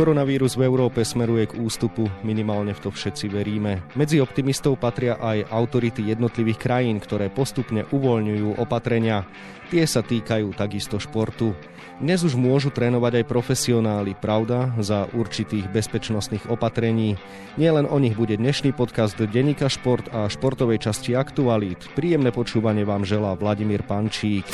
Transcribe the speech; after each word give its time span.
Koronavírus 0.00 0.56
v 0.56 0.64
Európe 0.64 1.04
smeruje 1.04 1.52
k 1.52 1.60
ústupu, 1.60 2.08
minimálne 2.24 2.72
v 2.72 2.80
to 2.80 2.88
všetci 2.88 3.36
veríme. 3.36 3.84
Medzi 3.92 4.16
optimistov 4.16 4.80
patria 4.80 5.20
aj 5.20 5.52
autority 5.52 6.08
jednotlivých 6.08 6.56
krajín, 6.56 6.96
ktoré 7.04 7.28
postupne 7.28 7.84
uvoľňujú 7.84 8.56
opatrenia. 8.56 9.28
Tie 9.68 9.84
sa 9.84 10.00
týkajú 10.00 10.56
takisto 10.56 10.96
športu. 10.96 11.52
Dnes 12.00 12.24
už 12.24 12.32
môžu 12.32 12.72
trénovať 12.72 13.20
aj 13.20 13.28
profesionáli, 13.28 14.16
pravda, 14.16 14.72
za 14.80 15.04
určitých 15.12 15.68
bezpečnostných 15.68 16.48
opatrení. 16.48 17.20
Nielen 17.60 17.84
o 17.84 18.00
nich 18.00 18.16
bude 18.16 18.40
dnešný 18.40 18.72
podcast 18.72 19.20
Denika 19.20 19.68
Šport 19.68 20.08
a 20.16 20.32
športovej 20.32 20.80
časti 20.80 21.12
Aktualít. 21.12 21.92
Príjemné 21.92 22.32
počúvanie 22.32 22.88
vám 22.88 23.04
želá 23.04 23.36
Vladimír 23.36 23.84
Pančík. 23.84 24.48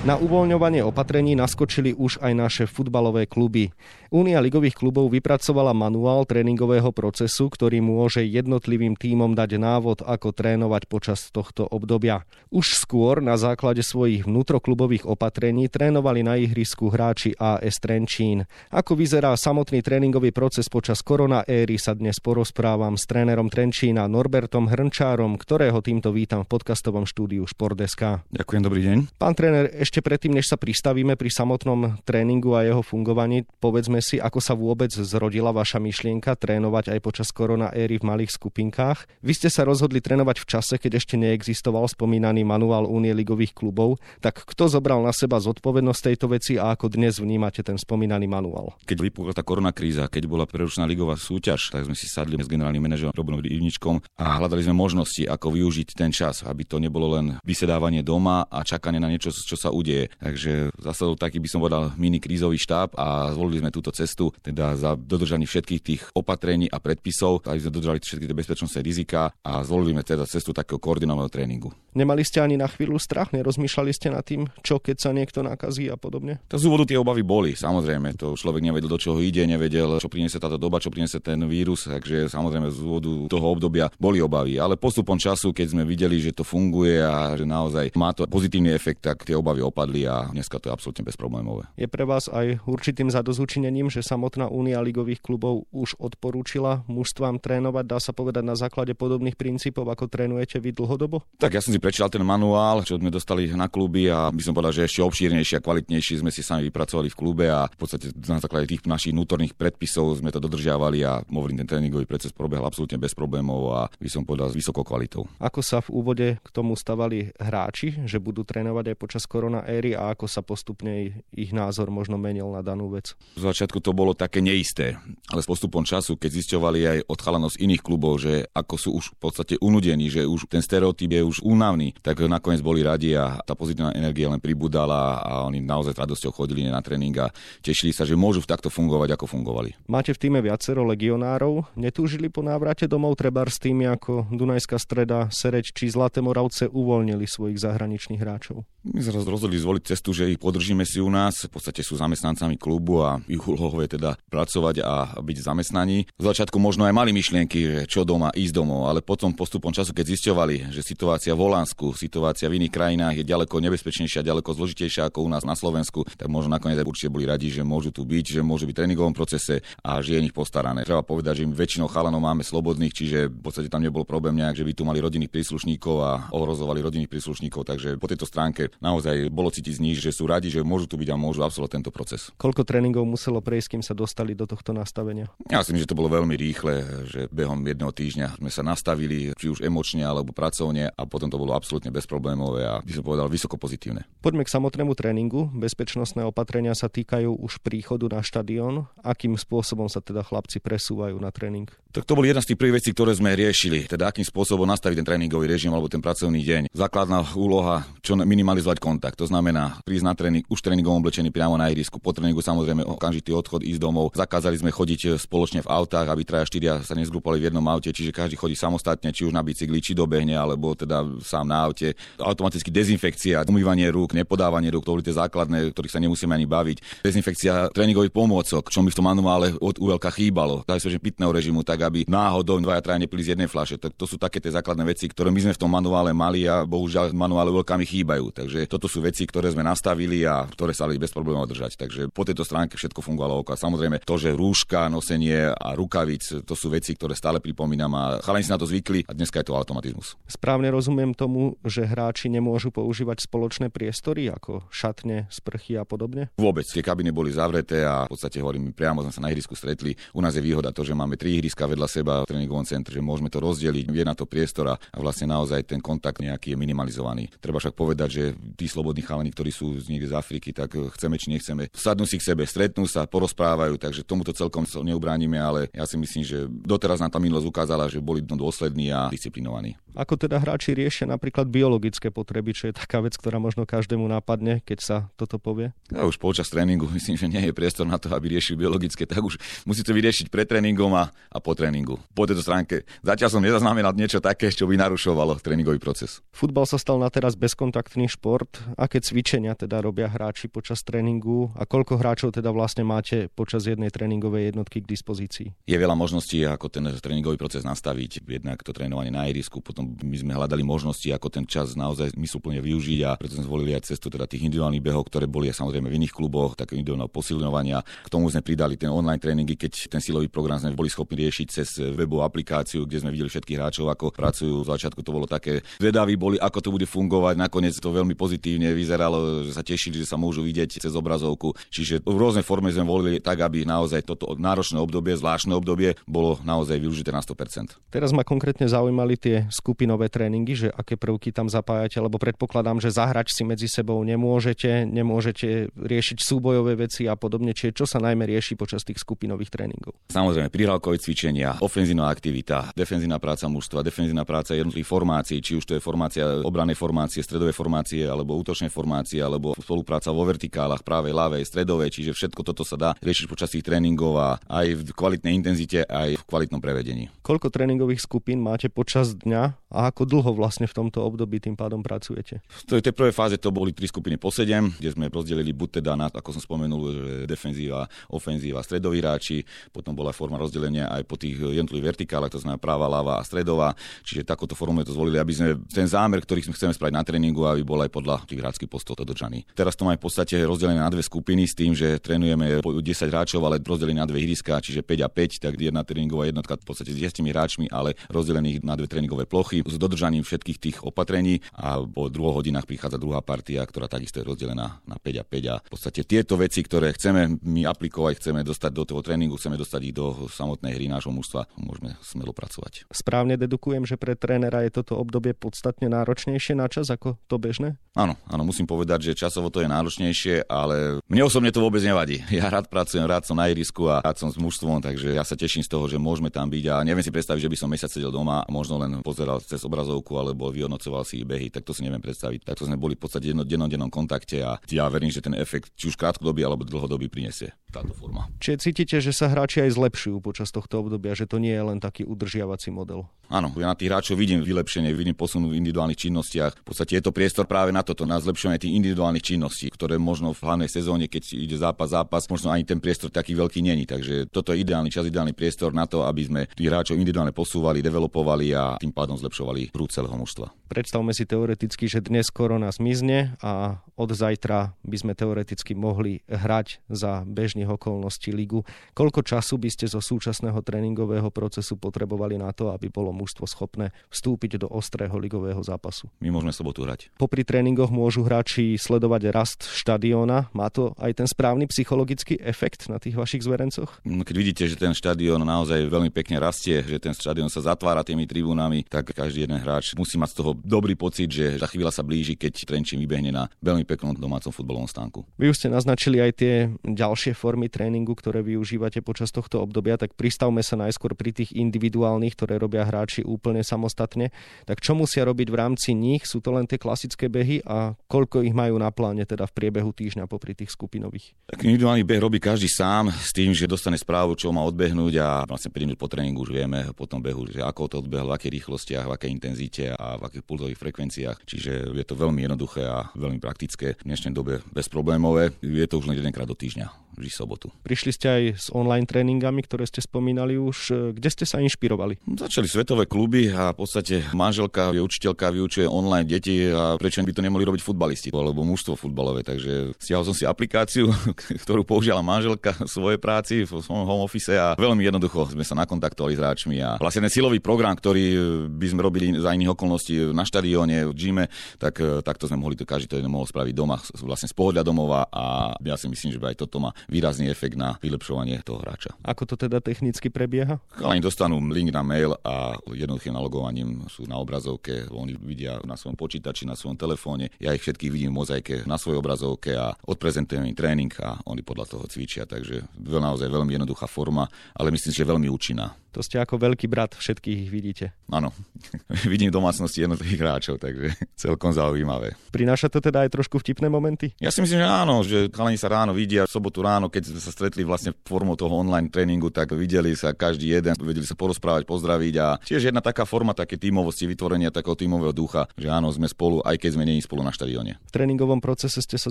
Na 0.00 0.16
uvoľňovanie 0.16 0.80
opatrení 0.80 1.36
naskočili 1.36 1.92
už 1.92 2.24
aj 2.24 2.32
naše 2.32 2.64
futbalové 2.64 3.28
kluby. 3.28 3.68
Únia 4.08 4.40
ligových 4.40 4.80
klubov 4.80 5.12
vypracovala 5.12 5.76
manuál 5.76 6.24
tréningového 6.24 6.88
procesu, 6.88 7.52
ktorý 7.52 7.84
môže 7.84 8.24
jednotlivým 8.24 8.96
tímom 8.96 9.36
dať 9.36 9.60
návod, 9.60 10.00
ako 10.00 10.32
trénovať 10.32 10.88
počas 10.88 11.28
tohto 11.28 11.68
obdobia. 11.68 12.24
Už 12.48 12.80
skôr 12.80 13.20
na 13.20 13.36
základe 13.36 13.84
svojich 13.84 14.24
vnútroklubových 14.24 15.04
opatrení 15.04 15.68
trénovali 15.68 16.24
na 16.24 16.40
ihrisku 16.40 16.88
hráči 16.88 17.36
AS 17.36 17.76
Trenčín. 17.78 18.48
Ako 18.72 18.96
vyzerá 18.96 19.36
samotný 19.36 19.84
tréningový 19.84 20.32
proces 20.32 20.72
počas 20.72 21.04
korona 21.04 21.44
éry 21.44 21.76
sa 21.76 21.92
dnes 21.92 22.24
porozprávam 22.24 22.96
s 22.96 23.04
trénerom 23.04 23.52
Trenčína 23.52 24.08
Norbertom 24.08 24.64
Hrnčárom, 24.64 25.36
ktorého 25.36 25.84
týmto 25.84 26.08
vítam 26.08 26.48
v 26.48 26.56
podcastovom 26.56 27.04
štúdiu 27.04 27.44
Športdeska. 27.44 28.24
Ďakujem, 28.32 28.62
dobrý 28.64 28.80
deň. 28.80 28.98
Pán 29.20 29.36
tréner, 29.36 29.68
ešte 29.90 30.06
predtým, 30.06 30.38
než 30.38 30.46
sa 30.46 30.54
pristavíme 30.54 31.18
pri 31.18 31.34
samotnom 31.34 31.98
tréningu 32.06 32.54
a 32.54 32.62
jeho 32.62 32.78
fungovaní, 32.78 33.42
povedzme 33.58 33.98
si, 33.98 34.22
ako 34.22 34.38
sa 34.38 34.54
vôbec 34.54 34.94
zrodila 34.94 35.50
vaša 35.50 35.82
myšlienka 35.82 36.38
trénovať 36.38 36.94
aj 36.94 36.98
počas 37.02 37.34
korona 37.34 37.74
éry 37.74 37.98
v 37.98 38.06
malých 38.06 38.38
skupinkách. 38.38 39.10
Vy 39.18 39.32
ste 39.34 39.50
sa 39.50 39.66
rozhodli 39.66 39.98
trénovať 39.98 40.46
v 40.46 40.46
čase, 40.46 40.74
keď 40.78 41.02
ešte 41.02 41.18
neexistoval 41.18 41.90
spomínaný 41.90 42.46
manuál 42.46 42.86
Únie 42.86 43.10
ligových 43.10 43.50
klubov. 43.50 43.98
Tak 44.22 44.46
kto 44.46 44.70
zobral 44.70 45.02
na 45.02 45.10
seba 45.10 45.42
zodpovednosť 45.42 46.00
tejto 46.06 46.26
veci 46.30 46.54
a 46.54 46.70
ako 46.70 46.86
dnes 46.94 47.18
vnímate 47.18 47.66
ten 47.66 47.74
spomínaný 47.74 48.30
manuál? 48.30 48.78
Keď 48.86 48.94
vypukla 48.94 49.34
tá 49.34 49.42
korona 49.42 49.74
kríza, 49.74 50.06
keď 50.06 50.30
bola 50.30 50.46
prerušená 50.46 50.86
ligová 50.86 51.18
súťaž, 51.18 51.74
tak 51.74 51.90
sme 51.90 51.98
si 51.98 52.06
sadli 52.06 52.38
s 52.38 52.46
generálnym 52.46 52.86
manažerom 52.86 53.10
Robonom 53.10 53.42
Ivničkom 53.42 54.06
a 54.22 54.38
hľadali 54.38 54.62
sme 54.62 54.78
možnosti, 54.78 55.26
ako 55.26 55.50
využiť 55.50 55.98
ten 55.98 56.14
čas, 56.14 56.46
aby 56.46 56.62
to 56.62 56.78
nebolo 56.78 57.18
len 57.18 57.42
vysedávanie 57.42 58.06
doma 58.06 58.46
a 58.46 58.62
čakanie 58.62 59.02
na 59.02 59.10
niečo, 59.10 59.34
čo 59.34 59.58
sa 59.58 59.79
udeje. 59.80 60.12
Takže 60.20 60.68
zasadol 60.76 61.16
taký, 61.16 61.40
by 61.40 61.48
som 61.48 61.60
povedal, 61.64 61.96
mini 61.96 62.20
krízový 62.20 62.60
štáb 62.60 62.92
a 63.00 63.32
zvolili 63.32 63.64
sme 63.64 63.72
túto 63.72 63.90
cestu, 63.90 64.30
teda 64.44 64.76
za 64.76 64.94
dodržanie 64.94 65.48
všetkých 65.48 65.80
tých 65.80 66.02
opatrení 66.12 66.68
a 66.68 66.76
predpisov, 66.78 67.48
aby 67.48 67.60
sme 67.60 67.72
dodržali 67.72 67.98
všetky 68.04 68.28
tie 68.28 68.36
bezpečnostné 68.36 68.80
rizika 68.84 69.32
a 69.40 69.64
zvolili 69.64 69.96
sme 69.96 70.04
teda 70.04 70.28
cestu 70.28 70.52
takého 70.52 70.76
koordinovaného 70.76 71.32
tréningu. 71.32 71.72
Nemali 71.90 72.22
ste 72.22 72.38
ani 72.38 72.54
na 72.54 72.70
chvíľu 72.70 73.02
strach? 73.02 73.34
Nerozmýšľali 73.34 73.90
ste 73.90 74.14
nad 74.14 74.22
tým, 74.22 74.46
čo 74.62 74.78
keď 74.78 74.96
sa 75.02 75.10
niekto 75.10 75.42
nakazí 75.42 75.90
a 75.90 75.98
podobne? 75.98 76.38
Tak 76.46 76.62
z 76.62 76.68
úvodu 76.70 76.86
tie 76.86 77.00
obavy 77.00 77.26
boli, 77.26 77.58
samozrejme. 77.58 78.14
To 78.20 78.38
človek 78.38 78.62
nevedel, 78.62 78.86
do 78.86 79.00
čoho 79.00 79.18
ide, 79.18 79.42
nevedel, 79.42 79.98
čo 79.98 80.06
priniesie 80.06 80.38
táto 80.38 80.54
doba, 80.54 80.78
čo 80.78 80.94
priniesie 80.94 81.18
ten 81.18 81.42
vírus, 81.50 81.90
takže 81.90 82.30
samozrejme 82.30 82.70
z 82.70 82.78
úvodu 82.86 83.10
toho 83.26 83.46
obdobia 83.50 83.90
boli 83.98 84.22
obavy. 84.22 84.62
Ale 84.62 84.78
postupom 84.78 85.18
času, 85.18 85.50
keď 85.50 85.66
sme 85.74 85.82
videli, 85.82 86.22
že 86.22 86.30
to 86.30 86.46
funguje 86.46 87.02
a 87.02 87.34
že 87.34 87.42
naozaj 87.42 87.90
má 87.98 88.14
to 88.14 88.22
pozitívny 88.30 88.70
efekt, 88.70 89.02
tak 89.02 89.26
tie 89.26 89.34
obavy 89.34 89.62
opadli 89.70 90.04
a 90.04 90.28
dneska 90.34 90.58
to 90.58 90.68
je 90.68 90.74
absolútne 90.74 91.06
bezproblémové. 91.06 91.70
Je 91.78 91.86
pre 91.86 92.04
vás 92.04 92.26
aj 92.26 92.60
určitým 92.66 93.08
zadozučinením, 93.08 93.88
že 93.88 94.02
samotná 94.04 94.50
Únia 94.50 94.82
ligových 94.82 95.22
klubov 95.22 95.70
už 95.70 95.96
odporúčila 95.96 96.82
mužstvám 96.90 97.38
trénovať, 97.38 97.84
dá 97.86 97.98
sa 98.02 98.10
povedať, 98.10 98.44
na 98.44 98.58
základe 98.58 98.92
podobných 98.98 99.38
princípov, 99.38 99.86
ako 99.86 100.10
trénujete 100.10 100.58
vy 100.58 100.74
dlhodobo? 100.74 101.22
Tak 101.38 101.54
ja 101.54 101.62
som 101.62 101.70
si 101.70 101.78
prečítal 101.78 102.10
ten 102.10 102.26
manuál, 102.26 102.82
čo 102.82 102.98
sme 102.98 103.08
dostali 103.08 103.46
na 103.54 103.70
kluby 103.70 104.10
a 104.10 104.28
by 104.28 104.42
som 104.42 104.52
povedal, 104.52 104.74
že 104.74 104.90
ešte 104.90 105.06
obšírnejšie 105.06 105.62
a 105.62 105.64
kvalitnejšie 105.64 106.20
sme 106.20 106.34
si 106.34 106.42
sami 106.42 106.66
vypracovali 106.68 107.08
v 107.08 107.16
klube 107.16 107.46
a 107.46 107.70
v 107.70 107.78
podstate 107.78 108.10
na 108.26 108.42
základe 108.42 108.66
tých 108.66 108.84
našich 108.84 109.14
vnútorných 109.14 109.54
predpisov 109.54 110.18
sme 110.18 110.34
to 110.34 110.42
dodržiavali 110.42 110.98
a 111.06 111.22
hovorím, 111.30 111.62
ten 111.62 111.70
tréningový 111.70 112.04
proces 112.10 112.34
probehol 112.34 112.66
absolútne 112.66 112.98
bez 112.98 113.14
problémov 113.14 113.60
a 113.70 113.80
by 114.00 114.08
som 114.10 114.26
povedal 114.26 114.50
s 114.50 114.58
vysokou 114.58 114.82
kvalitou. 114.82 115.28
Ako 115.38 115.60
sa 115.62 115.78
v 115.84 115.92
úvode 115.94 116.28
k 116.40 116.48
tomu 116.50 116.74
stavali 116.74 117.30
hráči, 117.38 118.02
že 118.08 118.18
budú 118.18 118.42
trénovať 118.42 118.92
aj 118.92 118.96
počas 118.98 119.24
korona 119.28 119.59
éry 119.64 119.96
a 119.96 120.12
ako 120.12 120.26
sa 120.28 120.44
postupne 120.44 121.24
ich 121.32 121.50
názor 121.50 121.88
možno 121.88 122.20
menil 122.20 122.52
na 122.52 122.60
danú 122.60 122.92
vec? 122.92 123.16
V 123.34 123.42
začiatku 123.42 123.80
to 123.80 123.96
bolo 123.96 124.12
také 124.12 124.44
neisté, 124.44 125.00
ale 125.32 125.40
s 125.40 125.48
postupom 125.48 125.82
času, 125.82 126.20
keď 126.20 126.30
zisťovali 126.30 126.80
aj 126.86 126.98
od 127.08 127.18
chalanov 127.18 127.50
z 127.56 127.64
iných 127.64 127.82
klubov, 127.82 128.20
že 128.22 128.46
ako 128.52 128.74
sú 128.76 128.90
už 128.94 129.04
v 129.14 129.18
podstate 129.18 129.54
unudení, 129.58 130.12
že 130.12 130.28
už 130.28 130.46
ten 130.46 130.62
stereotyp 130.62 131.10
je 131.10 131.22
už 131.24 131.42
únavný, 131.42 131.96
tak 132.04 132.20
nakoniec 132.22 132.60
boli 132.62 132.84
radi 132.84 133.16
a 133.16 133.40
tá 133.42 133.56
pozitívna 133.56 133.96
energia 133.96 134.30
len 134.30 134.38
pribudala 134.38 135.18
a 135.24 135.32
oni 135.48 135.64
naozaj 135.64 135.96
s 135.96 136.02
radosťou 136.04 136.30
chodili 136.30 136.68
na 136.68 136.84
tréning 136.84 137.16
a 137.18 137.32
tešili 137.64 137.90
sa, 137.90 138.06
že 138.06 138.14
môžu 138.14 138.44
takto 138.46 138.70
fungovať, 138.70 139.16
ako 139.16 139.26
fungovali. 139.26 139.74
Máte 139.90 140.14
v 140.14 140.20
týme 140.20 140.38
viacero 140.44 140.86
legionárov, 140.86 141.74
netúžili 141.74 142.30
po 142.30 142.44
návrate 142.46 142.86
domov 142.86 143.18
treba 143.18 143.42
s 143.48 143.58
tými 143.58 143.88
ako 143.88 144.30
Dunajská 144.30 144.78
streda, 144.78 145.26
Sereč 145.34 145.74
či 145.74 145.90
Zlaté 145.90 146.22
Moravce 146.22 146.68
uvoľnili 146.70 147.24
svojich 147.24 147.58
zahraničných 147.58 148.20
hráčov? 148.20 148.62
My 148.84 149.00
rozhodli 149.02 149.49
zvoliť 149.58 149.82
cestu, 149.96 150.14
že 150.14 150.30
ich 150.30 150.38
podržíme 150.38 150.84
si 150.86 151.00
u 151.02 151.10
nás. 151.10 151.48
V 151.48 151.52
podstate 151.56 151.82
sú 151.82 151.96
zamestnancami 151.96 152.60
klubu 152.60 153.02
a 153.02 153.18
ich 153.26 153.40
úlohou 153.40 153.80
je 153.82 153.98
teda 153.98 154.20
pracovať 154.30 154.84
a 154.84 155.18
byť 155.18 155.36
zamestnaní. 155.40 156.06
V 156.14 156.24
začiatku 156.24 156.60
možno 156.60 156.84
aj 156.86 156.94
mali 156.94 157.10
myšlienky, 157.10 157.58
že 157.64 157.78
čo 157.88 158.04
doma, 158.04 158.30
ísť 158.36 158.54
domov, 158.54 158.86
ale 158.86 159.00
potom 159.00 159.32
postupom 159.32 159.72
času, 159.72 159.96
keď 159.96 160.14
zisťovali, 160.14 160.70
že 160.70 160.84
situácia 160.84 161.32
v 161.32 161.42
Holandsku, 161.48 161.96
situácia 161.96 162.46
v 162.52 162.60
iných 162.60 162.74
krajinách 162.74 163.14
je 163.22 163.24
ďaleko 163.24 163.56
nebezpečnejšia, 163.64 164.26
ďaleko 164.26 164.52
zložitejšia 164.52 165.08
ako 165.08 165.24
u 165.24 165.28
nás 165.32 165.42
na 165.48 165.56
Slovensku, 165.56 166.04
tak 166.04 166.28
možno 166.28 166.52
nakoniec 166.52 166.78
určite 166.84 167.08
boli 167.08 167.24
radi, 167.24 167.48
že 167.48 167.64
môžu 167.64 167.94
tu 167.94 168.04
byť, 168.04 168.36
že 168.36 168.40
môžu 168.44 168.68
byť 168.68 168.74
v 168.74 168.80
tréningovom 168.84 169.14
procese 169.16 169.64
a 169.80 170.02
že 170.04 170.18
je 170.18 170.24
nich 170.24 170.36
postarané. 170.36 170.84
Treba 170.84 171.06
povedať, 171.06 171.42
že 171.42 171.46
my 171.48 171.54
väčšinou 171.56 171.88
chalanov 171.88 172.20
máme 172.20 172.44
slobodných, 172.44 172.92
čiže 172.92 173.30
v 173.30 173.40
podstate 173.40 173.72
tam 173.72 173.80
nebol 173.80 174.04
problém 174.04 174.36
nejak, 174.36 174.60
že 174.60 174.66
by 174.66 174.72
tu 174.74 174.82
mali 174.84 174.98
rodinných 175.00 175.32
príslušníkov 175.32 175.96
a 176.02 176.12
ohrozovali 176.34 176.82
rodinných 176.82 177.12
príslušníkov, 177.12 177.64
takže 177.64 177.96
po 177.96 178.10
tejto 178.10 178.26
stránke 178.26 178.74
naozaj 178.82 179.30
bolo 179.40 179.48
cítiť 179.48 179.80
z 179.80 179.80
nich, 179.80 179.96
že 179.96 180.12
sú 180.12 180.28
radi, 180.28 180.52
že 180.52 180.60
môžu 180.60 180.84
tu 180.84 181.00
byť 181.00 181.08
a 181.08 181.16
môžu 181.16 181.40
absolvovať 181.40 181.72
tento 181.80 181.88
proces. 181.88 182.28
Koľko 182.36 182.68
tréningov 182.68 183.08
muselo 183.08 183.40
prejsť, 183.40 183.80
kým 183.80 183.82
sa 183.82 183.96
dostali 183.96 184.36
do 184.36 184.44
tohto 184.44 184.76
nastavenia? 184.76 185.32
Ja 185.48 185.64
si 185.64 185.72
myslím, 185.72 185.88
že 185.88 185.90
to 185.90 185.96
bolo 185.96 186.12
veľmi 186.12 186.36
rýchle, 186.36 187.08
že 187.08 187.20
behom 187.32 187.64
jedného 187.64 187.88
týždňa 187.88 188.36
sme 188.36 188.52
sa 188.52 188.60
nastavili, 188.60 189.32
či 189.40 189.48
už 189.48 189.64
emočne 189.64 190.04
alebo 190.04 190.36
pracovne 190.36 190.92
a 190.92 191.02
potom 191.08 191.32
to 191.32 191.40
bolo 191.40 191.56
absolútne 191.56 191.88
bezproblémové 191.88 192.68
a 192.68 192.84
by 192.84 192.92
som 192.92 193.00
povedal 193.00 193.32
vysoko 193.32 193.56
pozitívne. 193.56 194.04
Poďme 194.20 194.44
k 194.44 194.52
samotnému 194.52 194.92
tréningu. 194.92 195.48
Bezpečnostné 195.56 196.28
opatrenia 196.28 196.76
sa 196.76 196.92
týkajú 196.92 197.40
už 197.40 197.64
príchodu 197.64 198.04
na 198.12 198.20
štadión. 198.20 198.92
Akým 199.00 199.40
spôsobom 199.40 199.88
sa 199.88 200.04
teda 200.04 200.20
chlapci 200.20 200.60
presúvajú 200.60 201.16
na 201.16 201.32
tréning? 201.32 201.72
Tak 201.90 202.06
to 202.06 202.14
boli 202.14 202.30
jedna 202.30 202.38
z 202.38 202.54
tých 202.54 202.58
prvých 202.62 202.76
vecí, 202.78 202.94
ktoré 202.94 203.10
sme 203.18 203.34
riešili. 203.34 203.90
Teda 203.90 204.06
akým 204.06 204.22
spôsobom 204.22 204.62
nastaviť 204.62 205.02
ten 205.02 205.06
tréningový 205.10 205.50
režim 205.50 205.74
alebo 205.74 205.90
ten 205.90 205.98
pracovný 205.98 206.38
deň. 206.38 206.70
Základná 206.70 207.18
úloha, 207.34 207.82
čo 207.98 208.14
minimalizovať 208.14 208.78
kontakt. 208.78 209.18
To 209.18 209.26
znamená 209.26 209.82
prísť 209.82 210.06
na 210.06 210.14
tréning 210.14 210.46
už 210.46 210.62
tréningom 210.62 211.02
oblečený 211.02 211.34
priamo 211.34 211.58
na 211.58 211.66
ihrisku. 211.66 211.98
Po 211.98 212.14
tréningu 212.14 212.38
samozrejme 212.46 212.86
okamžitý 212.86 213.34
odchod, 213.34 213.66
ísť 213.66 213.82
domov. 213.82 214.14
Zakázali 214.14 214.62
sme 214.62 214.70
chodiť 214.70 215.18
spoločne 215.18 215.66
v 215.66 215.70
autách, 215.70 216.06
aby 216.06 216.22
traja 216.22 216.46
štyria 216.46 216.78
sa 216.78 216.94
nezgrupali 216.94 217.42
v 217.42 217.50
jednom 217.50 217.66
aute, 217.66 217.90
čiže 217.90 218.14
každý 218.14 218.38
chodí 218.38 218.54
samostatne, 218.54 219.10
či 219.10 219.26
už 219.26 219.34
na 219.34 219.42
bicykli, 219.42 219.82
či 219.82 219.90
dobehne, 219.90 220.38
alebo 220.38 220.78
teda 220.78 221.02
sám 221.26 221.50
na 221.50 221.66
aute. 221.66 221.98
Automaticky 222.22 222.70
dezinfekcia, 222.70 223.42
umývanie 223.50 223.90
rúk, 223.90 224.14
nepodávanie 224.14 224.70
rúk, 224.70 224.86
to 224.86 224.94
boli 224.94 225.02
tie 225.02 225.18
základné, 225.18 225.74
ktorých 225.74 225.90
sa 225.90 225.98
nemusíme 225.98 226.30
ani 226.30 226.46
baviť. 226.46 227.02
Dezinfekcia 227.02 227.74
tréningových 227.74 228.14
pomôcok, 228.14 228.70
čo 228.70 228.78
mi 228.78 228.94
v 228.94 228.98
tom 229.02 229.10
manuále 229.10 229.58
od 229.58 229.74
ULK 229.82 230.06
chýbalo. 230.14 230.62
Dali 230.70 230.78
sme 230.78 231.02
pitného 231.02 231.34
režimu, 231.34 231.66
tak 231.66 231.79
aby 231.80 232.04
náhodou 232.06 232.60
dvaja 232.60 232.84
traja 232.84 233.00
nepili 233.00 233.24
z 233.24 233.32
jednej 233.36 233.48
fľaše. 233.48 233.80
Tak 233.80 233.96
to 233.96 234.04
sú 234.04 234.20
také 234.20 234.38
tie 234.38 234.52
základné 234.52 234.84
veci, 234.84 235.08
ktoré 235.08 235.32
my 235.32 235.40
sme 235.40 235.56
v 235.56 235.60
tom 235.60 235.70
manuále 235.72 236.12
mali 236.12 236.44
a 236.44 236.62
bohužiaľ 236.68 237.12
manuále 237.16 237.50
veľkami 237.50 237.84
chýbajú. 237.84 238.32
Takže 238.32 238.68
toto 238.68 238.86
sú 238.86 239.00
veci, 239.00 239.24
ktoré 239.24 239.50
sme 239.50 239.64
nastavili 239.64 240.22
a 240.24 240.44
ktoré 240.44 240.76
sa 240.76 240.86
dali 240.86 241.00
bez 241.00 241.10
problémov 241.14 241.48
držať. 241.48 241.76
Takže 241.80 242.00
po 242.12 242.22
tejto 242.26 242.44
stránke 242.44 242.76
všetko 242.76 243.00
fungovalo 243.00 243.42
oko. 243.42 243.56
Samozrejme 243.56 244.04
to, 244.04 244.16
že 244.20 244.36
rúška, 244.36 244.92
nosenie 244.92 245.50
a 245.50 245.68
rukavic, 245.72 246.44
to 246.44 246.54
sú 246.54 246.68
veci, 246.68 246.92
ktoré 246.94 247.16
stále 247.16 247.38
pripomínam 247.40 247.92
a 247.96 248.04
chalani 248.20 248.44
si 248.44 248.52
na 248.52 248.60
to 248.60 248.68
zvykli 248.68 249.06
a 249.08 249.12
dneska 249.16 249.40
je 249.40 249.46
to 249.48 249.56
automatizmus. 249.56 250.18
Správne 250.28 250.68
rozumiem 250.68 251.16
tomu, 251.16 251.56
že 251.64 251.86
hráči 251.86 252.28
nemôžu 252.28 252.74
používať 252.74 253.24
spoločné 253.24 253.72
priestory 253.72 254.28
ako 254.28 254.66
šatne, 254.68 255.30
sprchy 255.30 255.78
a 255.78 255.86
podobne? 255.86 256.34
Vôbec. 256.36 256.66
Tie 256.66 256.82
kabiny 256.82 257.14
boli 257.14 257.30
zavreté 257.30 257.86
a 257.86 258.06
v 258.06 258.12
podstate 258.14 258.42
hovorím, 258.42 258.74
priamo 258.74 259.06
sme 259.06 259.14
sa 259.14 259.22
na 259.22 259.30
ihrisku 259.30 259.54
stretli. 259.54 259.94
U 260.14 260.20
nás 260.20 260.34
je 260.34 260.42
výhoda 260.42 260.74
to, 260.74 260.82
že 260.82 260.96
máme 260.96 261.14
tri 261.14 261.38
ihriska 261.38 261.69
vedľa 261.70 261.88
seba 261.88 262.14
v 262.26 262.30
tréningovom 262.34 262.66
centre, 262.66 262.90
že 262.90 263.02
môžeme 263.02 263.30
to 263.30 263.38
rozdeliť, 263.38 263.86
je 263.86 264.04
na 264.04 264.16
to 264.18 264.26
priestor 264.26 264.74
a 264.74 264.76
vlastne 264.98 265.30
naozaj 265.30 265.62
ten 265.62 265.78
kontakt 265.78 266.18
nejaký 266.18 266.52
je 266.52 266.56
minimalizovaný. 266.58 267.30
Treba 267.38 267.62
však 267.62 267.78
povedať, 267.78 268.08
že 268.10 268.24
tí 268.58 268.66
slobodní 268.66 269.06
chalani, 269.06 269.30
ktorí 269.30 269.54
sú 269.54 269.78
z 269.78 269.86
niekde 269.86 270.10
z 270.10 270.18
Afriky, 270.18 270.50
tak 270.50 270.74
chceme 270.74 271.14
či 271.14 271.30
nechceme, 271.30 271.70
sadnú 271.70 272.04
si 272.08 272.18
k 272.18 272.26
sebe, 272.34 272.42
stretnú 272.42 272.90
sa, 272.90 273.06
porozprávajú, 273.06 273.78
takže 273.78 274.02
tomuto 274.02 274.34
celkom 274.34 274.66
neubránime, 274.66 275.38
ale 275.38 275.60
ja 275.70 275.86
si 275.86 275.94
myslím, 275.94 276.22
že 276.26 276.50
doteraz 276.50 276.98
nám 276.98 277.12
tá 277.12 277.22
minulosť 277.22 277.46
ukázala, 277.46 277.86
že 277.86 278.02
boli 278.02 278.24
dôslední 278.24 278.90
a 278.90 279.12
disciplinovaní. 279.12 279.76
Ako 279.98 280.14
teda 280.14 280.38
hráči 280.38 280.74
riešia 280.74 281.06
napríklad 281.10 281.50
biologické 281.50 282.14
potreby, 282.14 282.54
čo 282.54 282.70
je 282.70 282.74
taká 282.78 283.02
vec, 283.02 283.18
ktorá 283.18 283.42
možno 283.42 283.66
každému 283.66 284.06
napadne, 284.06 284.62
keď 284.62 284.78
sa 284.78 284.96
toto 285.18 285.42
povie? 285.42 285.74
Ja 285.90 286.06
už 286.06 286.18
počas 286.22 286.50
tréningu 286.50 286.86
myslím, 286.96 287.16
že 287.18 287.26
nie 287.30 287.42
je 287.50 287.52
priestor 287.54 287.86
na 287.86 287.96
to, 287.96 288.10
aby 288.10 288.34
riešili 288.34 288.60
biologické, 288.60 289.06
tak 289.06 289.22
už 289.22 289.38
musíte 289.64 289.94
vyriešiť 289.94 290.28
pred 290.28 290.46
tréningom 290.50 290.92
a, 290.94 291.10
a 291.10 291.38
po 291.38 291.54
tréningu. 291.54 291.98
Po 292.14 292.26
tejto 292.26 292.42
stránke 292.42 292.86
zatiaľ 293.02 293.30
som 293.30 293.42
nezaznamenal 293.42 293.94
niečo 293.94 294.18
také, 294.18 294.50
čo 294.50 294.66
by 294.66 294.78
narušovalo 294.78 295.38
tréningový 295.38 295.78
proces. 295.78 296.20
Futbal 296.34 296.66
sa 296.66 296.76
stal 296.76 296.98
na 296.98 297.08
teraz 297.08 297.38
bezkontaktný 297.38 298.10
šport. 298.10 298.62
Aké 298.76 298.98
cvičenia 298.98 299.54
teda 299.54 299.80
robia 299.80 300.10
hráči 300.10 300.50
počas 300.50 300.82
tréningu 300.82 301.54
a 301.54 301.64
koľko 301.64 302.00
hráčov 302.00 302.34
teda 302.34 302.50
vlastne 302.50 302.82
máte 302.82 303.30
počas 303.32 303.64
jednej 303.68 303.88
tréningovej 303.88 304.52
jednotky 304.52 304.82
k 304.82 304.90
dispozícii? 304.90 305.48
Je 305.64 305.76
veľa 305.76 305.94
možností, 305.94 306.42
ako 306.44 306.66
ten 306.68 306.84
tréningový 306.98 307.40
proces 307.40 307.62
nastaviť. 307.62 308.24
Jednak 308.26 308.60
to 308.60 308.74
trénovanie 308.74 309.14
na 309.14 309.28
ihrisku, 309.30 309.62
potom 309.62 309.79
potom 309.80 309.96
my 310.04 310.16
sme 310.20 310.32
hľadali 310.36 310.60
možnosti, 310.60 311.08
ako 311.08 311.32
ten 311.32 311.44
čas 311.48 311.72
naozaj 311.72 312.12
mysluplne 312.16 312.60
využiť 312.60 313.00
a 313.08 313.16
preto 313.16 313.40
sme 313.40 313.48
zvolili 313.48 313.72
aj 313.72 313.88
cestu 313.88 314.12
teda 314.12 314.28
tých 314.28 314.44
individuálnych 314.44 314.84
behov, 314.84 315.08
ktoré 315.08 315.24
boli 315.24 315.48
samozrejme 315.48 315.88
v 315.88 315.96
iných 315.96 316.12
kluboch, 316.12 316.52
také 316.52 316.76
individuálneho 316.76 317.08
posilňovania. 317.08 317.80
K 318.04 318.12
tomu 318.12 318.28
sme 318.28 318.44
pridali 318.44 318.76
ten 318.76 318.92
online 318.92 319.20
tréningy, 319.22 319.56
keď 319.56 319.88
ten 319.88 320.00
silový 320.04 320.28
program 320.28 320.60
sme 320.60 320.76
boli 320.76 320.92
schopní 320.92 321.24
riešiť 321.24 321.46
cez 321.48 321.68
webovú 321.96 322.20
aplikáciu, 322.20 322.84
kde 322.84 323.00
sme 323.00 323.10
videli 323.14 323.32
všetkých 323.32 323.56
hráčov, 323.56 323.88
ako 323.88 324.12
pracujú. 324.12 324.60
Z 324.60 324.68
začiatku 324.68 325.00
to 325.00 325.14
bolo 325.16 325.24
také 325.24 325.64
zvedaví 325.80 326.20
boli, 326.20 326.36
ako 326.36 326.58
to 326.60 326.70
bude 326.74 326.84
fungovať. 326.84 327.40
Nakoniec 327.40 327.74
to 327.80 327.88
veľmi 327.88 328.12
pozitívne 328.12 328.76
vyzeralo, 328.76 329.48
že 329.48 329.56
sa 329.56 329.64
tešili, 329.64 329.96
že 329.96 330.06
sa 330.06 330.20
môžu 330.20 330.44
vidieť 330.44 330.82
cez 330.84 330.92
obrazovku. 330.92 331.56
Čiže 331.72 332.04
v 332.04 332.16
rôznej 332.20 332.44
forme 332.44 332.68
sme 332.68 332.84
volili 332.84 333.18
tak, 333.22 333.40
aby 333.40 333.64
naozaj 333.64 334.04
toto 334.04 334.36
náročné 334.36 334.76
obdobie, 334.76 335.16
zvláštne 335.16 335.56
obdobie 335.56 335.96
bolo 336.04 336.36
naozaj 336.44 336.76
využité 336.76 337.14
na 337.14 337.24
100%. 337.24 337.78
Teraz 337.88 338.12
ma 338.12 338.26
konkrétne 338.26 338.66
zaujímali 338.66 339.14
tie 339.16 339.46
skupinové 339.70 340.10
tréningy, 340.10 340.66
že 340.66 340.68
aké 340.74 340.98
prvky 340.98 341.30
tam 341.30 341.46
zapájate, 341.46 342.02
lebo 342.02 342.18
predpokladám, 342.18 342.82
že 342.82 342.90
zahrať 342.90 343.30
si 343.30 343.46
medzi 343.46 343.70
sebou 343.70 344.02
nemôžete, 344.02 344.82
nemôžete 344.90 345.70
riešiť 345.78 346.18
súbojové 346.18 346.74
veci 346.74 347.06
a 347.06 347.14
podobne, 347.14 347.54
čiže 347.54 347.78
čo 347.78 347.86
sa 347.86 348.02
najmä 348.02 348.26
rieši 348.26 348.58
počas 348.58 348.82
tých 348.82 348.98
skupinových 348.98 349.54
tréningov. 349.54 349.94
Samozrejme, 350.10 350.50
prihrávkové 350.50 350.98
cvičenia, 350.98 351.62
ofenzívna 351.62 352.10
aktivita, 352.10 352.74
defenzívna 352.74 353.22
práca 353.22 353.46
mužstva, 353.46 353.86
defenzívna 353.86 354.26
práca 354.26 354.58
jednotlivých 354.58 354.90
formácií, 354.90 355.38
či 355.38 355.54
už 355.54 355.64
to 355.70 355.78
je 355.78 355.82
formácia 355.84 356.42
obranej 356.42 356.74
formácie, 356.74 357.22
stredovej 357.22 357.54
formácie, 357.54 358.02
alebo 358.02 358.34
útočnej 358.42 358.72
formácie, 358.74 359.22
alebo 359.22 359.54
spolupráca 359.54 360.10
vo 360.10 360.26
vertikálach, 360.26 360.82
pravej, 360.82 361.14
ľavej, 361.14 361.46
stredovej, 361.46 361.94
čiže 361.94 362.16
všetko 362.16 362.40
toto 362.42 362.66
sa 362.66 362.74
dá 362.74 362.90
riešiť 362.98 363.30
počas 363.30 363.54
tých 363.54 363.62
tréningov 363.62 364.18
a 364.18 364.28
aj 364.50 364.66
v 364.82 364.90
kvalitnej 364.90 365.38
intenzite, 365.38 365.86
aj 365.86 366.18
v 366.18 366.26
kvalitnom 366.26 366.58
prevedení. 366.58 367.12
Koľko 367.30 367.46
tréningových 367.46 368.02
skupín 368.02 368.42
máte 368.42 368.66
počas 368.66 369.14
dňa 369.14 369.54
a 369.70 369.86
ako 369.86 370.02
dlho 370.02 370.34
vlastne 370.34 370.66
v 370.66 370.74
tomto 370.74 370.98
období 370.98 371.38
tým 371.38 371.54
pádom 371.54 371.78
pracujete? 371.78 372.42
V 372.66 372.82
tej 372.82 372.90
prvej 372.90 373.14
fáze 373.14 373.38
to 373.38 373.54
boli 373.54 373.70
tri 373.70 373.86
skupiny 373.86 374.18
po 374.18 374.34
sedem, 374.34 374.74
kde 374.74 374.90
sme 374.90 375.06
rozdelili 375.06 375.54
buď 375.54 375.78
teda 375.78 375.94
na, 375.94 376.10
ako 376.10 376.34
som 376.34 376.42
spomenul, 376.42 376.82
že 376.90 377.30
defenzíva, 377.30 377.86
ofenzíva, 378.10 378.66
stredoví 378.66 378.98
hráči, 378.98 379.46
potom 379.70 379.94
bola 379.94 380.10
forma 380.10 380.42
rozdelenia 380.42 380.90
aj 380.90 381.06
po 381.06 381.14
tých 381.14 381.38
jednotlivých 381.38 381.94
vertikálach, 381.94 382.34
to 382.34 382.42
znamená 382.42 382.58
práva, 382.58 382.90
ľava 382.90 383.22
a 383.22 383.26
stredová, 383.26 383.78
čiže 384.02 384.26
takúto 384.26 384.58
formu 384.58 384.82
to 384.82 384.90
zvolili, 384.90 385.22
aby 385.22 385.30
sme 385.30 385.48
ten 385.70 385.86
zámer, 385.86 386.26
ktorý 386.26 386.50
sme 386.50 386.58
chceme 386.58 386.74
spraviť 386.74 386.94
na 386.98 387.06
tréningu, 387.06 387.46
aby 387.46 387.62
bol 387.62 387.78
aj 387.78 387.94
podľa 387.94 388.26
tých 388.26 388.42
hráčských 388.42 388.66
postov 388.66 388.98
dodržaný. 388.98 389.46
Teraz 389.54 389.78
to 389.78 389.86
máme 389.86 390.02
v 390.02 390.10
podstate 390.10 390.34
rozdelené 390.42 390.82
na 390.82 390.90
dve 390.90 391.06
skupiny 391.06 391.46
s 391.46 391.54
tým, 391.54 391.78
že 391.78 392.02
trénujeme 392.02 392.58
10 392.58 392.82
hráčov, 393.06 393.38
ale 393.46 393.62
rozdelené 393.62 394.02
na 394.02 394.10
dve 394.10 394.18
ihriska, 394.18 394.58
čiže 394.58 394.82
5 394.82 395.06
a 395.06 395.08
5, 395.14 395.46
tak 395.46 395.54
jedna 395.54 395.86
tréningová 395.86 396.26
jednotka 396.26 396.58
v 396.58 396.66
podstate 396.66 396.90
s 396.90 396.98
10 396.98 397.19
hráčmi, 397.28 397.68
ale 397.68 397.92
rozdelených 398.08 398.64
na 398.64 398.80
dve 398.80 398.88
tréningové 398.88 399.28
plochy 399.28 399.60
s 399.60 399.76
dodržaním 399.76 400.24
všetkých 400.24 400.58
tých 400.58 400.76
opatrení 400.80 401.44
a 401.52 401.84
po 401.84 402.08
druho 402.08 402.32
hodinách 402.40 402.64
prichádza 402.64 402.96
druhá 402.96 403.20
partia, 403.20 403.60
ktorá 403.68 403.84
takisto 403.84 404.24
je 404.24 404.24
rozdelená 404.24 404.80
na 404.88 404.96
5 404.96 405.20
a 405.20 405.24
5 405.28 405.52
a 405.52 405.54
v 405.60 405.70
podstate 405.76 406.00
tieto 406.08 406.40
veci, 406.40 406.64
ktoré 406.64 406.96
chceme 406.96 407.36
my 407.44 407.68
aplikovať, 407.68 408.16
chceme 408.16 408.40
dostať 408.40 408.72
do 408.72 408.84
toho 408.88 409.04
tréningu, 409.04 409.36
chceme 409.36 409.60
dostať 409.60 409.80
ich 409.92 409.94
do 409.94 410.30
samotnej 410.32 410.72
hry 410.72 410.88
nášho 410.88 411.12
mužstva, 411.12 411.50
môžeme 411.60 412.00
smelo 412.00 412.32
pracovať. 412.32 412.88
Správne 412.88 413.36
dedukujem, 413.36 413.84
že 413.84 414.00
pre 414.00 414.16
trénera 414.16 414.64
je 414.64 414.80
toto 414.80 414.96
obdobie 414.96 415.36
podstatne 415.36 415.90
náročnejšie 415.90 416.56
na 416.56 416.70
čas 416.70 416.88
ako 416.88 417.18
to 417.26 417.36
bežné? 417.36 417.76
Áno, 417.98 418.14
áno, 418.30 418.46
musím 418.46 418.70
povedať, 418.70 419.10
že 419.10 419.18
časovo 419.18 419.50
to 419.50 419.58
je 419.60 419.68
náročnejšie, 419.68 420.46
ale 420.46 421.02
mne 421.10 421.22
osobne 421.26 421.50
to 421.50 421.58
vôbec 421.58 421.82
nevadí. 421.82 422.22
Ja 422.40 422.48
rád 422.48 422.72
pracujem, 422.72 423.04
rád 423.04 423.28
som 423.28 423.36
na 423.36 423.52
ihrisku 423.52 423.84
a 423.90 424.00
rád 424.00 424.16
som 424.16 424.32
s 424.32 424.40
mužstvom, 424.40 424.80
takže 424.80 425.12
ja 425.12 425.20
sa 425.26 425.36
teším 425.36 425.60
z 425.60 425.68
toho, 425.68 425.84
že 425.90 426.00
môžeme 426.00 426.32
tam 426.32 426.48
byť 426.48 426.64
a 426.72 426.80
neviem 426.86 427.04
si 427.04 427.09
predstaviť, 427.12 427.42
že 427.46 427.52
by 427.52 427.58
som 427.58 427.68
mesiac 427.70 427.90
sedel 427.90 428.10
doma 428.10 428.42
a 428.42 428.48
možno 428.50 428.80
len 428.80 429.04
pozeral 429.04 429.38
cez 429.42 429.62
obrazovku 429.62 430.16
alebo 430.16 430.50
vyhodnocoval 430.50 431.06
si 431.06 431.22
behy, 431.22 431.50
tak 431.52 431.66
to 431.66 431.76
si 431.76 431.86
neviem 431.86 432.02
predstaviť. 432.02 432.46
Takto 432.46 432.66
sme 432.66 432.80
boli 432.80 432.94
v 432.96 433.02
podstate 433.06 433.30
jedno 433.30 433.44
dennom 433.44 433.90
kontakte 433.92 434.42
a 434.42 434.58
ja 434.70 434.86
verím, 434.88 435.12
že 435.12 435.22
ten 435.22 435.34
efekt 435.36 435.74
či 435.76 435.90
už 435.90 435.98
krátkodobý 435.98 436.42
alebo 436.46 436.66
dlhodobý 436.66 437.10
prinesie 437.10 437.52
táto 437.70 437.94
forma. 437.94 438.26
Čiže 438.42 438.56
cítite, 438.58 438.96
že 438.98 439.14
sa 439.14 439.30
hráči 439.30 439.62
aj 439.62 439.78
zlepšujú 439.78 440.18
počas 440.18 440.50
tohto 440.50 440.82
obdobia, 440.82 441.14
že 441.14 441.30
to 441.30 441.38
nie 441.38 441.54
je 441.54 441.62
len 441.62 441.78
taký 441.78 442.02
udržiavací 442.02 442.74
model? 442.74 443.06
Áno, 443.30 443.54
ja 443.54 443.70
na 443.70 443.78
tých 443.78 443.86
hráčov 443.86 444.18
vidím 444.18 444.42
vylepšenie, 444.42 444.90
vidím 444.90 445.14
posun 445.14 445.46
v 445.46 445.54
individuálnych 445.54 446.02
činnostiach. 446.02 446.66
V 446.66 446.66
podstate 446.66 446.98
je 446.98 447.04
to 447.06 447.14
priestor 447.14 447.46
práve 447.46 447.70
na 447.70 447.86
toto, 447.86 448.02
na 448.02 448.18
zlepšenie 448.18 448.58
tých 448.58 448.74
individuálnych 448.74 449.22
činností, 449.22 449.70
ktoré 449.70 450.02
možno 450.02 450.34
v 450.34 450.42
hlavnej 450.42 450.66
sezóne, 450.66 451.06
keď 451.06 451.38
ide 451.38 451.54
zápas, 451.54 451.94
zápas, 451.94 452.26
možno 452.26 452.50
ani 452.50 452.66
ten 452.66 452.82
priestor 452.82 453.06
taký 453.14 453.38
veľký 453.38 453.62
není. 453.62 453.86
Takže 453.86 454.34
toto 454.34 454.50
je 454.50 454.66
ideálny 454.66 454.90
čas, 454.90 455.06
ideálny 455.06 455.30
priestor 455.30 455.70
na 455.70 455.86
to, 455.86 456.02
aby 456.10 456.26
sme 456.26 456.40
tých 456.50 456.66
hráčov 456.74 456.89
individuálne 456.94 457.34
posúvali, 457.34 457.84
developovali 457.84 458.54
a 458.54 458.78
tým 458.78 458.94
pádom 458.94 459.18
zlepšovali 459.18 459.70
prúd 459.74 459.90
celého 459.90 460.14
mužstva. 460.14 460.50
Predstavme 460.70 461.10
si 461.10 461.26
teoreticky, 461.26 461.90
že 461.90 461.98
dnes 461.98 462.30
korona 462.30 462.70
zmizne 462.70 463.34
a 463.42 463.82
od 463.98 464.10
zajtra 464.14 464.78
by 464.86 464.96
sme 464.96 465.12
teoreticky 465.18 465.74
mohli 465.74 466.22
hrať 466.30 466.78
za 466.86 467.26
bežných 467.26 467.68
okolností 467.68 468.30
ligu. 468.30 468.62
Koľko 468.94 469.26
času 469.26 469.58
by 469.58 469.68
ste 469.68 469.90
zo 469.90 469.98
súčasného 469.98 470.62
tréningového 470.62 471.28
procesu 471.34 471.74
potrebovali 471.74 472.38
na 472.38 472.54
to, 472.54 472.70
aby 472.70 472.86
bolo 472.86 473.10
mužstvo 473.10 473.44
schopné 473.50 473.90
vstúpiť 474.14 474.62
do 474.62 474.70
ostrého 474.70 475.18
ligového 475.18 475.58
zápasu. 475.60 476.06
My 476.22 476.30
môžeme 476.30 476.54
sobotu 476.54 476.86
hrať. 476.86 477.10
Popri 477.18 477.42
tréningoch 477.42 477.90
môžu 477.90 478.22
hráči 478.22 478.78
sledovať 478.78 479.34
rast 479.34 479.66
štadióna. 479.68 480.48
Má 480.54 480.70
to 480.70 480.94
aj 480.96 481.18
ten 481.18 481.28
správny 481.28 481.66
psychologický 481.68 482.38
efekt 482.40 482.86
na 482.88 483.02
tých 483.02 483.18
vašich 483.18 483.42
zverencoch? 483.44 484.00
No, 484.06 484.22
keď 484.22 484.36
vidíte, 484.38 484.64
že 484.70 484.78
ten 484.78 484.94
štadión 484.96 485.42
naozaj 485.42 485.90
veľmi 485.90 486.08
pekne 486.14 486.40
rastie, 486.40 486.79
že 486.84 486.98
ten 487.02 487.12
štadión 487.14 487.48
sa 487.52 487.64
zatvára 487.64 488.04
tými 488.06 488.24
tribúnami, 488.24 488.86
tak 488.86 489.12
každý 489.12 489.44
jeden 489.44 489.60
hráč 489.60 489.92
musí 489.96 490.16
mať 490.16 490.30
z 490.32 490.36
toho 490.40 490.50
dobrý 490.60 490.94
pocit, 490.94 491.28
že 491.30 491.58
za 491.58 491.68
chvíľa 491.68 491.92
sa 491.92 492.06
blíži, 492.06 492.36
keď 492.36 492.64
Trenčín 492.64 493.00
vybehne 493.02 493.32
na 493.32 493.44
veľmi 493.64 493.82
peknom 493.84 494.12
domácom 494.14 494.52
futbalovom 494.52 494.86
stánku. 494.86 495.26
Vy 495.40 495.50
už 495.50 495.56
ste 495.64 495.68
naznačili 495.72 496.22
aj 496.22 496.32
tie 496.36 496.54
ďalšie 496.84 497.32
formy 497.34 497.66
tréningu, 497.66 498.12
ktoré 498.14 498.44
využívate 498.44 499.00
počas 499.00 499.32
tohto 499.34 499.64
obdobia, 499.64 499.96
tak 499.96 500.14
pristavme 500.14 500.62
sa 500.62 500.78
najskôr 500.78 501.16
pri 501.16 501.34
tých 501.34 501.56
individuálnych, 501.56 502.36
ktoré 502.36 502.60
robia 502.60 502.86
hráči 502.86 503.26
úplne 503.26 503.64
samostatne, 503.66 504.30
tak 504.68 504.84
čo 504.84 504.94
musia 504.94 505.26
robiť 505.26 505.48
v 505.50 505.56
rámci 505.56 505.90
nich? 505.96 506.28
Sú 506.28 506.44
to 506.44 506.54
len 506.54 506.68
tie 506.70 506.78
klasické 506.78 507.26
behy 507.26 507.64
a 507.66 507.98
koľko 508.06 508.44
ich 508.46 508.54
majú 508.54 508.78
na 508.78 508.94
pláne 508.94 509.26
teda 509.26 509.48
v 509.48 509.56
priebehu 509.56 509.90
týždňa 509.90 510.30
popri 510.30 510.54
tých 510.54 510.70
skupinových? 510.76 511.34
Tak 511.50 511.66
individuálny 511.66 512.06
beh 512.06 512.20
robí 512.22 512.38
každý 512.38 512.70
sám 512.70 513.10
s 513.10 513.34
tým, 513.34 513.50
že 513.50 513.66
dostane 513.66 513.98
správu, 513.98 514.38
čo 514.38 514.54
má 514.54 514.62
odbehnúť 514.62 515.14
a 515.18 515.28
vlastne 515.48 515.74
5 515.74 515.82
minút 515.82 515.98
po 515.98 516.06
tréningu 516.06 516.46
už 516.46 516.54
vieme 516.54 516.69
po 516.94 517.04
tom 517.04 517.20
behu, 517.20 517.46
že 517.48 517.60
ako 517.60 517.90
to 517.90 517.96
odbehol, 518.02 518.30
v 518.30 518.36
akých 518.36 518.54
rýchlostiach, 518.62 519.06
v 519.08 519.14
akej 519.14 519.30
intenzite 519.30 519.84
a 519.94 520.16
v 520.16 520.22
akých 520.30 520.44
pulzových 520.46 520.80
frekvenciách. 520.80 521.38
Čiže 521.44 521.90
je 521.92 522.06
to 522.06 522.14
veľmi 522.14 522.46
jednoduché 522.46 522.86
a 522.86 523.10
veľmi 523.18 523.42
praktické. 523.42 523.98
V 524.00 524.06
dnešnej 524.06 524.32
dobe 524.34 524.62
bezproblémové. 524.70 525.54
Je 525.60 525.86
to 525.86 525.98
už 525.98 526.10
len 526.10 526.18
jedenkrát 526.18 526.46
do 526.46 526.56
týždňa 526.56 527.10
vždy 527.20 527.30
sobotu. 527.30 527.68
Prišli 527.84 528.10
ste 528.14 528.26
aj 528.30 528.42
s 528.56 528.66
online 528.72 529.04
tréningami, 529.04 529.60
ktoré 529.66 529.84
ste 529.84 530.00
spomínali 530.00 530.56
už. 530.56 531.12
Kde 531.12 531.28
ste 531.28 531.44
sa 531.44 531.60
inšpirovali? 531.60 532.16
Začali 532.24 532.64
svetové 532.64 533.04
kluby 533.04 533.52
a 533.52 533.74
v 533.74 533.84
podstate 533.84 534.24
manželka 534.32 534.94
je 534.94 535.04
učiteľka, 535.04 535.52
vyučuje 535.52 535.84
online 535.84 536.24
deti 536.24 536.64
a 536.70 536.96
prečo 536.96 537.20
by 537.20 537.34
to 537.34 537.44
nemohli 537.44 537.68
robiť 537.68 537.82
futbalisti 537.84 538.32
alebo 538.32 538.64
mužstvo 538.64 538.96
futbalové. 538.96 539.44
Takže 539.44 539.98
stiahol 540.00 540.24
som 540.24 540.34
si 540.36 540.48
aplikáciu, 540.48 541.10
ktorú 541.66 541.84
použila 541.84 542.24
manželka 542.24 542.72
v 542.78 542.88
svojej 542.88 543.20
práci 543.20 543.68
v 543.68 543.70
svojom 543.82 544.08
home 544.08 544.24
office 544.24 544.54
a 544.56 544.72
veľmi 544.78 545.04
jednoducho 545.04 545.52
sme 545.52 545.66
sa 545.66 545.76
nakontaktovali 545.76 546.38
s 546.38 546.42
hráčmi 546.60 546.76
a 546.84 547.00
vlastne 547.00 547.24
ten 547.24 547.32
silový 547.32 547.64
program, 547.64 547.96
ktorý 547.96 548.36
by 548.68 548.86
sme 548.92 549.00
robili 549.00 549.32
za 549.40 549.56
iných 549.56 549.72
okolností 549.72 550.36
na 550.36 550.44
štadióne, 550.44 551.08
v 551.08 551.14
gyme, 551.16 551.44
tak 551.80 551.96
takto 552.20 552.44
sme 552.44 552.60
mohli 552.60 552.76
to 552.76 552.84
každý 552.84 553.08
to 553.08 553.16
mohol 553.24 553.48
spraviť 553.48 553.72
doma, 553.72 553.96
vlastne 554.20 554.48
z 554.50 554.54
pohodľa 554.54 554.84
domova 554.84 555.24
a 555.32 555.72
ja 555.80 555.96
si 555.96 556.06
myslím, 556.12 556.36
že 556.36 556.38
by 556.38 556.52
aj 556.52 556.56
toto 556.60 556.76
má 556.82 556.92
výrazný 557.08 557.48
efekt 557.48 557.80
na 557.80 557.96
vylepšovanie 558.04 558.60
toho 558.60 558.84
hráča. 558.84 559.16
Ako 559.24 559.48
to 559.48 559.56
teda 559.56 559.80
technicky 559.80 560.28
prebieha? 560.28 560.76
Chalani 560.92 561.24
dostanú 561.24 561.56
link 561.72 561.94
na 561.94 562.04
mail 562.04 562.36
a 562.44 562.76
jednoduchým 562.92 563.32
nalogovaním 563.32 564.04
sú 564.12 564.28
na 564.28 564.36
obrazovke, 564.36 565.08
oni 565.08 565.38
vidia 565.40 565.80
na 565.88 565.96
svojom 565.96 566.18
počítači, 566.18 566.68
na 566.68 566.76
svojom 566.76 567.00
telefóne. 567.00 567.48
Ja 567.56 567.72
ich 567.72 567.80
všetkých 567.80 568.12
vidím 568.12 568.36
v 568.36 568.44
mozaike 568.44 568.74
na 568.84 569.00
svojej 569.00 569.18
obrazovke 569.18 569.72
a 569.72 569.96
odprezentujem 570.04 570.68
im 570.68 570.76
tréning 570.76 571.12
a 571.22 571.40
oni 571.48 571.64
podľa 571.64 571.96
toho 571.96 572.04
cvičia. 572.10 572.44
Takže 572.44 572.84
naozaj 573.00 573.52
veľmi 573.52 573.76
jednoduchá 573.76 574.08
forma, 574.08 574.48
ale 574.74 574.90
myslím, 574.90 575.12
že 575.12 575.22
veľmi 575.28 575.48
účinná. 575.52 575.92
To 576.10 576.26
ste 576.26 576.42
ako 576.42 576.58
veľký 576.58 576.90
brat, 576.90 577.14
všetkých 577.14 577.70
vidíte. 577.70 578.10
Áno, 578.30 578.50
vidím 579.32 579.54
domácnosti 579.54 580.02
jednotlivých 580.02 580.40
hráčov, 580.42 580.76
takže 580.82 581.14
celkom 581.42 581.70
zaujímavé. 581.70 582.34
Prináša 582.50 582.90
to 582.90 582.98
teda 582.98 583.26
aj 583.26 583.34
trošku 583.34 583.62
vtipné 583.62 583.86
momenty? 583.86 584.34
Ja 584.42 584.50
si 584.50 584.58
myslím, 584.58 584.82
že 584.82 584.88
áno, 584.88 585.22
že 585.22 585.46
chalani 585.54 585.78
sa 585.78 585.90
ráno 585.90 586.10
vidia, 586.10 586.46
v 586.46 586.52
sobotu 586.52 586.82
ráno, 586.82 587.06
keď 587.06 587.30
sme 587.30 587.40
sa 587.42 587.54
stretli 587.54 587.86
vlastne 587.86 588.10
formou 588.26 588.58
toho 588.58 588.74
online 588.74 589.06
tréningu, 589.06 589.54
tak 589.54 589.70
videli 589.78 590.18
sa 590.18 590.34
každý 590.34 590.74
jeden, 590.74 590.98
vedeli 590.98 591.26
sa 591.26 591.38
porozprávať, 591.38 591.86
pozdraviť 591.86 592.34
a 592.42 592.46
tiež 592.58 592.90
jedna 592.90 592.98
taká 592.98 593.22
forma 593.22 593.54
také 593.54 593.78
tímovosti, 593.78 594.26
vytvorenia 594.26 594.74
takého 594.74 594.98
tímového 594.98 595.30
ducha, 595.30 595.70
že 595.78 595.86
áno, 595.86 596.10
sme 596.10 596.26
spolu, 596.26 596.58
aj 596.66 596.74
keď 596.74 596.90
sme 596.98 597.04
není 597.06 597.22
spolu 597.22 597.46
na 597.46 597.54
štadióne. 597.54 598.02
V 598.02 598.14
tréningovom 598.14 598.58
procese 598.58 598.98
ste 598.98 599.14
sa 599.14 599.30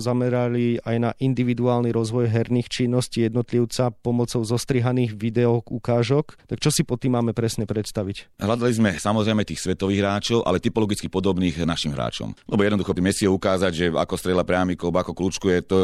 zamerali 0.00 0.80
aj 0.80 0.96
na 0.96 1.10
individuálny 1.20 1.92
rozvoj 1.92 2.32
herných 2.32 2.72
činností 2.72 3.28
jednotlivca 3.28 3.92
pomocou 3.92 4.40
zostrihaných 4.40 5.18
video 5.18 5.60
ukážok. 5.66 6.48
Tak 6.48 6.58
čo 6.62 6.69
čo 6.70 6.78
si 6.78 6.86
pod 6.86 7.02
tým 7.02 7.18
máme 7.18 7.34
presne 7.34 7.66
predstaviť? 7.66 8.38
Hľadali 8.38 8.70
sme 8.70 8.90
samozrejme 8.94 9.42
tých 9.42 9.58
svetových 9.58 10.06
hráčov, 10.06 10.46
ale 10.46 10.62
typologicky 10.62 11.10
podobných 11.10 11.66
našim 11.66 11.90
hráčom. 11.90 12.30
Lebo 12.46 12.62
jednoducho 12.62 12.94
by 12.94 13.02
Messi 13.02 13.26
ukázať, 13.26 13.72
že 13.74 13.86
ako 13.90 14.14
strela 14.14 14.46
priamikov, 14.46 14.94
ako 14.94 15.10
kľúčkuje, 15.10 15.66
to 15.66 15.78